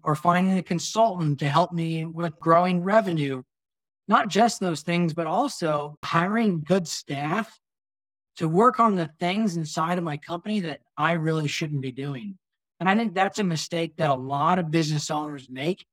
or 0.02 0.14
finding 0.14 0.58
a 0.58 0.62
consultant 0.62 1.38
to 1.38 1.48
help 1.48 1.72
me 1.72 2.04
with 2.04 2.38
growing 2.38 2.82
revenue. 2.82 3.42
Not 4.06 4.28
just 4.28 4.60
those 4.60 4.82
things, 4.82 5.12
but 5.12 5.26
also 5.26 5.96
hiring 6.04 6.62
good 6.62 6.88
staff 6.88 7.58
to 8.38 8.48
work 8.48 8.80
on 8.80 8.96
the 8.96 9.10
things 9.20 9.56
inside 9.56 9.98
of 9.98 10.04
my 10.04 10.16
company 10.16 10.60
that 10.60 10.80
I 10.96 11.12
really 11.12 11.48
shouldn't 11.48 11.82
be 11.82 11.92
doing. 11.92 12.38
And 12.80 12.88
I 12.88 12.96
think 12.96 13.14
that's 13.14 13.38
a 13.38 13.44
mistake 13.44 13.96
that 13.96 14.10
a 14.10 14.14
lot 14.14 14.58
of 14.58 14.70
business 14.70 15.10
owners 15.10 15.48
make 15.50 15.84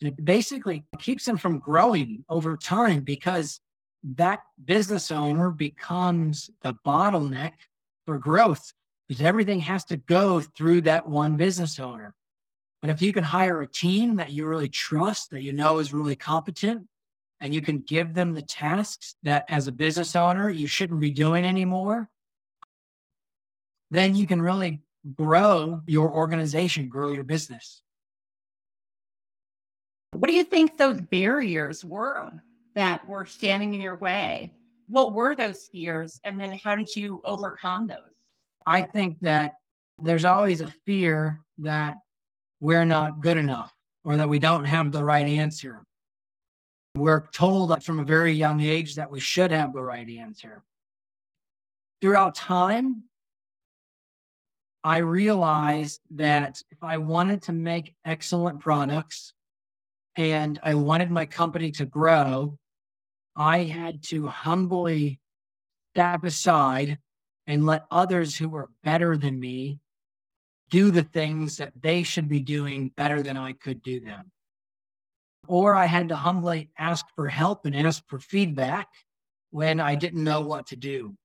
it 0.00 0.24
basically 0.24 0.84
keeps 0.98 1.24
them 1.24 1.38
from 1.38 1.58
growing 1.58 2.24
over 2.28 2.56
time 2.56 3.00
because 3.00 3.60
that 4.04 4.40
business 4.64 5.10
owner 5.10 5.50
becomes 5.50 6.50
the 6.62 6.74
bottleneck 6.86 7.52
for 8.04 8.18
growth 8.18 8.72
because 9.08 9.22
everything 9.22 9.60
has 9.60 9.84
to 9.86 9.96
go 9.96 10.40
through 10.40 10.82
that 10.82 11.08
one 11.08 11.36
business 11.36 11.78
owner. 11.78 12.14
But 12.82 12.90
if 12.90 13.00
you 13.00 13.12
can 13.12 13.24
hire 13.24 13.62
a 13.62 13.66
team 13.66 14.16
that 14.16 14.32
you 14.32 14.46
really 14.46 14.68
trust, 14.68 15.30
that 15.30 15.42
you 15.42 15.52
know 15.52 15.78
is 15.78 15.94
really 15.94 16.16
competent, 16.16 16.86
and 17.40 17.54
you 17.54 17.60
can 17.60 17.78
give 17.78 18.14
them 18.14 18.34
the 18.34 18.42
tasks 18.42 19.14
that 19.22 19.44
as 19.48 19.66
a 19.66 19.72
business 19.72 20.16
owner 20.16 20.48
you 20.48 20.66
shouldn't 20.66 21.00
be 21.00 21.10
doing 21.10 21.44
anymore, 21.44 22.08
then 23.90 24.14
you 24.14 24.26
can 24.26 24.40
really 24.40 24.80
grow 25.14 25.80
your 25.86 26.10
organization, 26.10 26.88
grow 26.88 27.12
your 27.12 27.24
business. 27.24 27.82
What 30.12 30.28
do 30.28 30.34
you 30.34 30.44
think 30.44 30.76
those 30.76 31.00
barriers 31.00 31.84
were 31.84 32.32
that 32.74 33.06
were 33.06 33.26
standing 33.26 33.74
in 33.74 33.80
your 33.80 33.96
way? 33.96 34.54
What 34.88 35.12
were 35.12 35.34
those 35.34 35.68
fears? 35.70 36.20
And 36.24 36.40
then 36.40 36.58
how 36.62 36.74
did 36.74 36.94
you 36.96 37.20
overcome 37.24 37.86
those? 37.86 37.98
I 38.66 38.82
think 38.82 39.18
that 39.20 39.54
there's 40.02 40.24
always 40.24 40.60
a 40.60 40.72
fear 40.84 41.40
that 41.58 41.96
we're 42.60 42.84
not 42.84 43.20
good 43.20 43.36
enough 43.36 43.72
or 44.04 44.16
that 44.16 44.28
we 44.28 44.38
don't 44.38 44.64
have 44.64 44.92
the 44.92 45.04
right 45.04 45.26
answer. 45.26 45.84
We're 46.96 47.26
told 47.28 47.84
from 47.84 47.98
a 47.98 48.04
very 48.04 48.32
young 48.32 48.60
age 48.60 48.94
that 48.94 49.10
we 49.10 49.20
should 49.20 49.50
have 49.50 49.74
the 49.74 49.82
right 49.82 50.08
answer. 50.08 50.62
Throughout 52.00 52.34
time, 52.34 53.04
I 54.82 54.98
realized 54.98 56.00
that 56.12 56.62
if 56.70 56.82
I 56.82 56.96
wanted 56.96 57.42
to 57.42 57.52
make 57.52 57.94
excellent 58.04 58.60
products, 58.60 59.34
and 60.16 60.58
I 60.62 60.74
wanted 60.74 61.10
my 61.10 61.26
company 61.26 61.70
to 61.72 61.84
grow, 61.84 62.58
I 63.36 63.64
had 63.64 64.02
to 64.04 64.28
humbly 64.28 65.20
step 65.92 66.24
aside 66.24 66.98
and 67.46 67.66
let 67.66 67.84
others 67.90 68.36
who 68.36 68.48
were 68.48 68.70
better 68.82 69.18
than 69.18 69.38
me 69.38 69.80
do 70.70 70.90
the 70.90 71.02
things 71.02 71.58
that 71.58 71.72
they 71.80 72.02
should 72.02 72.28
be 72.28 72.40
doing 72.40 72.90
better 72.96 73.22
than 73.22 73.36
I 73.36 73.52
could 73.52 73.82
do 73.82 74.00
them. 74.00 74.32
Or 75.48 75.74
I 75.74 75.86
had 75.86 76.08
to 76.08 76.16
humbly 76.16 76.70
ask 76.78 77.04
for 77.14 77.28
help 77.28 77.66
and 77.66 77.76
ask 77.76 78.02
for 78.08 78.18
feedback 78.18 78.88
when 79.50 79.80
I 79.80 79.94
didn't 79.94 80.24
know 80.24 80.40
what 80.40 80.68
to 80.68 80.76
do. 80.76 81.16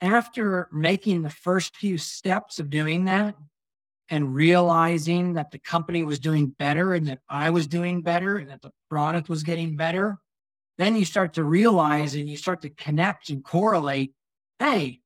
After 0.00 0.68
making 0.72 1.22
the 1.22 1.30
first 1.30 1.76
few 1.76 1.96
steps 1.98 2.58
of 2.58 2.70
doing 2.70 3.06
that, 3.06 3.36
and 4.10 4.34
realizing 4.34 5.34
that 5.34 5.50
the 5.50 5.58
company 5.58 6.02
was 6.02 6.18
doing 6.18 6.48
better 6.58 6.94
and 6.94 7.08
that 7.08 7.20
I 7.28 7.50
was 7.50 7.66
doing 7.66 8.02
better 8.02 8.36
and 8.36 8.50
that 8.50 8.62
the 8.62 8.70
product 8.90 9.28
was 9.28 9.42
getting 9.42 9.76
better, 9.76 10.18
then 10.78 10.96
you 10.96 11.04
start 11.04 11.34
to 11.34 11.44
realize 11.44 12.14
and 12.14 12.28
you 12.28 12.36
start 12.36 12.62
to 12.62 12.70
connect 12.70 13.30
and 13.30 13.44
correlate 13.44 14.12
hey, 14.60 15.00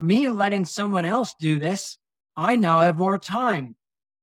me 0.00 0.28
letting 0.28 0.64
someone 0.64 1.04
else 1.04 1.34
do 1.40 1.58
this, 1.58 1.98
I 2.36 2.56
now 2.56 2.80
have 2.80 2.98
more 2.98 3.16
time. 3.16 3.76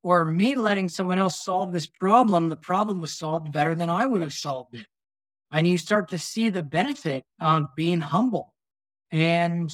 Or 0.03 0.25
me 0.25 0.55
letting 0.55 0.89
someone 0.89 1.17
else 1.17 1.43
solve 1.43 1.71
this 1.71 1.87
problem, 1.87 2.49
the 2.49 2.55
problem 2.55 2.99
was 3.01 3.13
solved 3.13 3.51
better 3.51 3.73
than 3.73 3.89
I 3.89 4.05
would 4.05 4.21
have 4.21 4.33
solved 4.33 4.75
it. 4.75 4.85
And 5.51 5.65
you 5.67 5.77
start 5.77 6.09
to 6.09 6.17
see 6.17 6.49
the 6.49 6.63
benefit 6.63 7.23
of 7.39 7.67
being 7.75 8.01
humble 8.01 8.53
and 9.11 9.73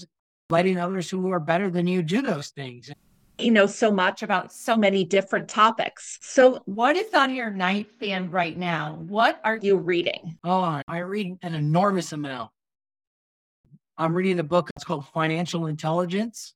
letting 0.50 0.78
others 0.78 1.10
who 1.10 1.32
are 1.32 1.40
better 1.40 1.70
than 1.70 1.88
you 1.88 2.04
do 2.04 2.22
those 2.22 2.50
things 2.50 2.92
you 3.40 3.52
know 3.52 3.66
so 3.66 3.92
much 3.92 4.22
about 4.22 4.52
so 4.52 4.76
many 4.76 5.04
different 5.04 5.48
topics. 5.48 6.20
So, 6.22 6.62
what 6.66 6.96
is 6.96 7.14
on 7.14 7.34
your 7.34 7.50
nightstand 7.50 8.34
right 8.34 8.58
now? 8.58 8.98
What 9.08 9.40
are 9.44 9.58
you 9.58 9.78
reading? 9.78 10.38
Oh, 10.44 10.82
I 10.88 11.00
read 11.00 11.38
an 11.42 11.56
enormous 11.56 12.12
amount. 12.12 12.52
I'm 13.98 14.14
reading 14.14 14.40
a 14.40 14.44
book. 14.44 14.70
It's 14.76 14.86
called 14.86 15.08
Financial 15.08 15.68
Intelligence, 15.68 16.54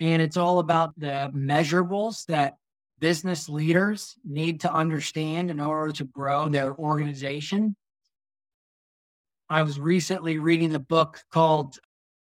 and 0.00 0.22
it's 0.22 0.36
all 0.36 0.58
about 0.58 0.98
the 0.98 1.30
measurables 1.34 2.26
that 2.26 2.56
business 3.02 3.48
leaders 3.48 4.14
need 4.24 4.60
to 4.60 4.72
understand 4.72 5.50
in 5.50 5.58
order 5.58 5.92
to 5.92 6.04
grow 6.04 6.48
their 6.48 6.72
organization. 6.76 7.74
I 9.50 9.64
was 9.64 9.80
recently 9.80 10.38
reading 10.38 10.70
the 10.70 10.78
book 10.78 11.20
called 11.32 11.80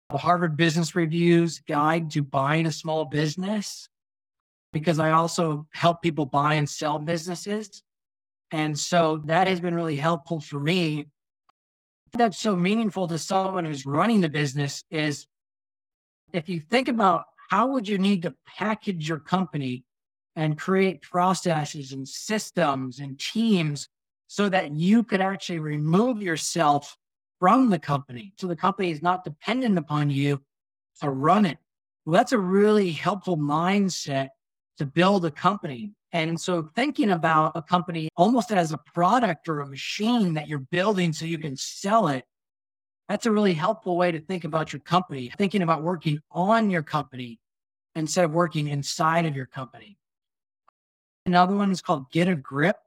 the 0.09 0.17
Harvard 0.17 0.55
Business 0.55 0.95
Review's 0.95 1.59
guide 1.59 2.09
to 2.11 2.23
buying 2.23 2.67
a 2.67 2.71
small 2.71 3.03
business 3.03 3.89
because 4.71 4.97
I 4.97 5.11
also 5.11 5.67
help 5.73 6.01
people 6.01 6.25
buy 6.25 6.53
and 6.53 6.69
sell 6.69 6.99
businesses. 6.99 7.83
And 8.51 8.79
so 8.79 9.21
that 9.25 9.47
has 9.47 9.59
been 9.59 9.75
really 9.75 9.97
helpful 9.97 10.39
for 10.39 10.61
me. 10.61 11.07
That's 12.13 12.39
so 12.39 12.55
meaningful 12.55 13.09
to 13.09 13.17
someone 13.17 13.65
who's 13.65 13.85
running 13.85 14.21
the 14.21 14.29
business 14.29 14.85
is 14.89 15.27
if 16.31 16.47
you 16.47 16.61
think 16.61 16.87
about 16.87 17.25
how 17.49 17.67
would 17.67 17.89
you 17.89 17.97
need 17.97 18.21
to 18.21 18.33
package 18.57 19.09
your 19.09 19.19
company 19.19 19.83
and 20.35 20.57
create 20.57 21.01
processes 21.01 21.91
and 21.91 22.07
systems 22.07 22.99
and 22.99 23.19
teams 23.19 23.87
so 24.27 24.47
that 24.49 24.73
you 24.73 25.03
could 25.03 25.21
actually 25.21 25.59
remove 25.59 26.21
yourself 26.21 26.97
from 27.39 27.69
the 27.69 27.79
company. 27.79 28.33
So 28.37 28.47
the 28.47 28.55
company 28.55 28.91
is 28.91 29.01
not 29.01 29.23
dependent 29.23 29.77
upon 29.77 30.09
you 30.09 30.41
to 31.01 31.09
run 31.09 31.45
it. 31.45 31.57
Well, 32.05 32.13
that's 32.13 32.31
a 32.31 32.37
really 32.37 32.91
helpful 32.91 33.37
mindset 33.37 34.29
to 34.77 34.85
build 34.85 35.25
a 35.25 35.31
company. 35.31 35.91
And 36.13 36.39
so 36.39 36.69
thinking 36.75 37.11
about 37.11 37.53
a 37.55 37.61
company 37.61 38.09
almost 38.15 38.51
as 38.51 38.71
a 38.71 38.79
product 38.93 39.49
or 39.49 39.59
a 39.59 39.67
machine 39.67 40.33
that 40.35 40.47
you're 40.47 40.59
building 40.59 41.13
so 41.13 41.25
you 41.25 41.37
can 41.37 41.57
sell 41.57 42.07
it, 42.07 42.25
that's 43.09 43.25
a 43.25 43.31
really 43.31 43.53
helpful 43.53 43.97
way 43.97 44.11
to 44.11 44.19
think 44.19 44.43
about 44.43 44.71
your 44.71 44.79
company, 44.79 45.31
thinking 45.37 45.61
about 45.61 45.83
working 45.83 46.19
on 46.31 46.69
your 46.69 46.83
company 46.83 47.39
instead 47.95 48.25
of 48.25 48.31
working 48.31 48.67
inside 48.67 49.25
of 49.25 49.35
your 49.35 49.45
company. 49.45 49.97
Another 51.25 51.55
one 51.55 51.71
is 51.71 51.81
called 51.81 52.11
Get 52.11 52.27
a 52.27 52.35
Grip. 52.35 52.77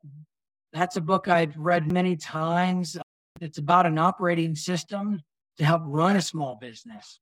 That's 0.73 0.97
a 0.97 1.01
book 1.01 1.29
I've 1.29 1.57
read 1.57 1.93
many 1.93 2.17
times. 2.17 2.97
It's 3.41 3.59
about 3.59 3.87
an 3.87 3.99
operating 3.99 4.57
system 4.57 5.21
to 5.59 5.65
help 5.65 5.83
run 5.85 6.17
a 6.17 6.23
small 6.23 6.57
business. 6.57 7.21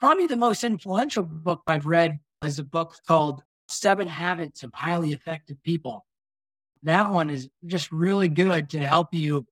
Probably 0.00 0.26
the 0.26 0.36
most 0.36 0.64
influential 0.64 1.22
book 1.22 1.62
I've 1.66 1.86
read 1.86 2.18
is 2.44 2.58
a 2.58 2.64
book 2.64 2.96
called 3.06 3.42
Seven 3.68 4.08
Habits 4.08 4.62
of 4.62 4.72
Highly 4.72 5.12
Effective 5.12 5.62
People. 5.62 6.06
That 6.82 7.10
one 7.10 7.30
is 7.30 7.48
just 7.66 7.90
really 7.92 8.28
good 8.28 8.70
to 8.70 8.78
help 8.78 9.12
you 9.12 9.46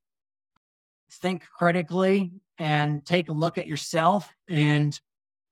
think 1.11 1.45
critically 1.57 2.33
and 2.59 3.05
take 3.05 3.29
a 3.29 3.33
look 3.33 3.59
at 3.59 3.67
yourself 3.67 4.33
and 4.49 4.99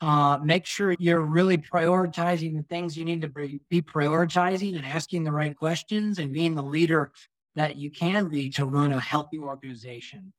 uh, 0.02 0.36
make 0.42 0.66
sure 0.66 0.96
you're 0.98 1.20
really 1.20 1.56
prioritizing 1.56 2.56
the 2.56 2.64
things 2.64 2.96
you 2.96 3.04
need 3.04 3.22
to 3.22 3.28
be 3.28 3.80
prioritizing 3.80 4.76
and 4.76 4.84
asking 4.84 5.22
the 5.22 5.30
right 5.30 5.56
questions 5.56 6.18
and 6.18 6.32
being 6.32 6.56
the 6.56 6.62
leader 6.62 7.12
that 7.54 7.76
you 7.76 7.88
can 7.88 8.28
be 8.28 8.50
to 8.50 8.66
run 8.66 8.92
a 8.92 8.98
healthy 8.98 9.38
organization. 9.38 10.32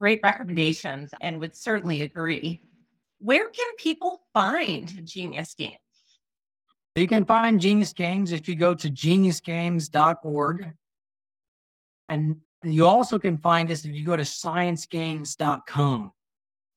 Great 0.00 0.18
recommendations 0.24 1.12
and 1.20 1.38
would 1.38 1.54
certainly 1.54 2.02
agree. 2.02 2.60
Where 3.20 3.48
can 3.50 3.76
people 3.78 4.22
find 4.34 5.06
Genius 5.06 5.54
Games? 5.54 5.78
You 6.96 7.06
can 7.06 7.24
find 7.24 7.60
Genius 7.60 7.92
Games 7.92 8.32
if 8.32 8.48
you 8.48 8.56
go 8.56 8.74
to 8.74 8.90
geniusgames.org. 8.90 10.72
And 12.08 12.36
you 12.64 12.86
also 12.86 13.18
can 13.20 13.38
find 13.38 13.70
us 13.70 13.84
if 13.84 13.94
you 13.94 14.04
go 14.04 14.16
to 14.16 14.24
sciencegames.com. 14.24 16.12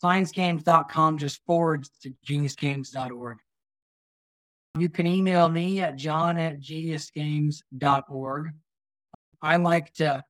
Sciencegames.com 0.03 1.17
just 1.17 1.41
forwards 1.45 1.89
to 2.03 2.13
geniusgames.org. 2.25 3.38
You 4.77 4.89
can 4.89 5.07
email 5.07 5.49
me 5.49 5.81
at 5.81 5.95
john 5.95 6.38
at 6.38 6.60
geniusgames.org. 6.60 8.51
I 9.41 9.55
like 9.57 9.93
to 9.95 10.23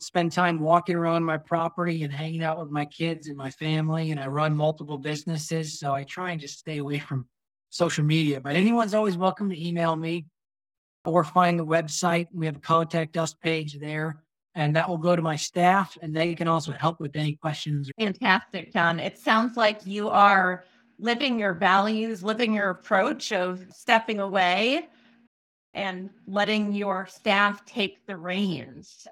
spend 0.00 0.32
time 0.32 0.60
walking 0.60 0.96
around 0.96 1.24
my 1.24 1.36
property 1.36 2.02
and 2.02 2.12
hanging 2.12 2.42
out 2.42 2.58
with 2.58 2.70
my 2.70 2.84
kids 2.84 3.28
and 3.28 3.36
my 3.36 3.50
family, 3.50 4.10
and 4.10 4.20
I 4.20 4.26
run 4.26 4.56
multiple 4.56 4.98
businesses. 4.98 5.78
So 5.78 5.94
I 5.94 6.04
try 6.04 6.32
and 6.32 6.40
just 6.40 6.58
stay 6.58 6.78
away 6.78 6.98
from 6.98 7.26
social 7.70 8.04
media. 8.04 8.40
But 8.40 8.56
anyone's 8.56 8.94
always 8.94 9.16
welcome 9.16 9.50
to 9.50 9.66
email 9.66 9.94
me 9.94 10.26
or 11.04 11.22
find 11.22 11.58
the 11.58 11.66
website. 11.66 12.26
We 12.32 12.46
have 12.46 12.56
a 12.56 12.60
contact 12.60 13.16
us 13.16 13.34
page 13.34 13.78
there 13.78 14.22
and 14.56 14.74
that 14.74 14.88
will 14.88 14.98
go 14.98 15.14
to 15.14 15.22
my 15.22 15.36
staff 15.36 15.96
and 16.02 16.16
they 16.16 16.34
can 16.34 16.48
also 16.48 16.72
help 16.72 16.98
with 16.98 17.14
any 17.14 17.34
questions. 17.34 17.90
Fantastic, 17.98 18.72
John. 18.72 18.98
It 18.98 19.18
sounds 19.18 19.56
like 19.56 19.86
you 19.86 20.08
are 20.08 20.64
living 20.98 21.38
your 21.38 21.52
values, 21.52 22.22
living 22.22 22.54
your 22.54 22.70
approach 22.70 23.32
of 23.32 23.64
stepping 23.70 24.18
away 24.18 24.88
and 25.74 26.08
letting 26.26 26.72
your 26.72 27.06
staff 27.06 27.66
take 27.66 28.06
the 28.06 28.16
reins. 28.16 29.06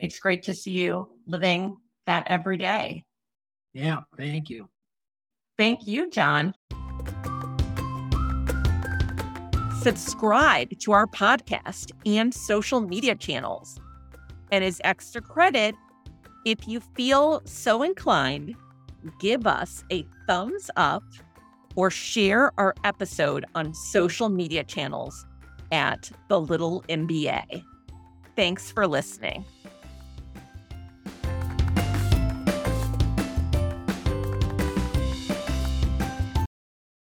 It's 0.00 0.18
great 0.18 0.42
to 0.44 0.54
see 0.54 0.70
you 0.70 1.10
living 1.26 1.76
that 2.06 2.26
every 2.28 2.56
day. 2.56 3.04
Yeah, 3.74 4.00
thank 4.16 4.48
you. 4.48 4.70
Thank 5.58 5.86
you, 5.86 6.08
John. 6.08 6.54
Subscribe 9.82 10.78
to 10.78 10.92
our 10.92 11.06
podcast 11.06 11.92
and 12.06 12.32
social 12.32 12.80
media 12.80 13.14
channels 13.14 13.78
and 14.50 14.64
as 14.64 14.80
extra 14.84 15.20
credit, 15.20 15.74
if 16.44 16.66
you 16.66 16.80
feel 16.80 17.42
so 17.44 17.82
inclined, 17.82 18.54
give 19.20 19.46
us 19.46 19.84
a 19.90 20.06
thumbs 20.26 20.70
up 20.76 21.02
or 21.76 21.90
share 21.90 22.52
our 22.58 22.74
episode 22.84 23.44
on 23.54 23.74
social 23.74 24.28
media 24.28 24.64
channels 24.64 25.26
at 25.70 26.10
The 26.28 26.40
Little 26.40 26.82
MBA. 26.88 27.62
Thanks 28.36 28.70
for 28.70 28.86
listening. 28.86 29.44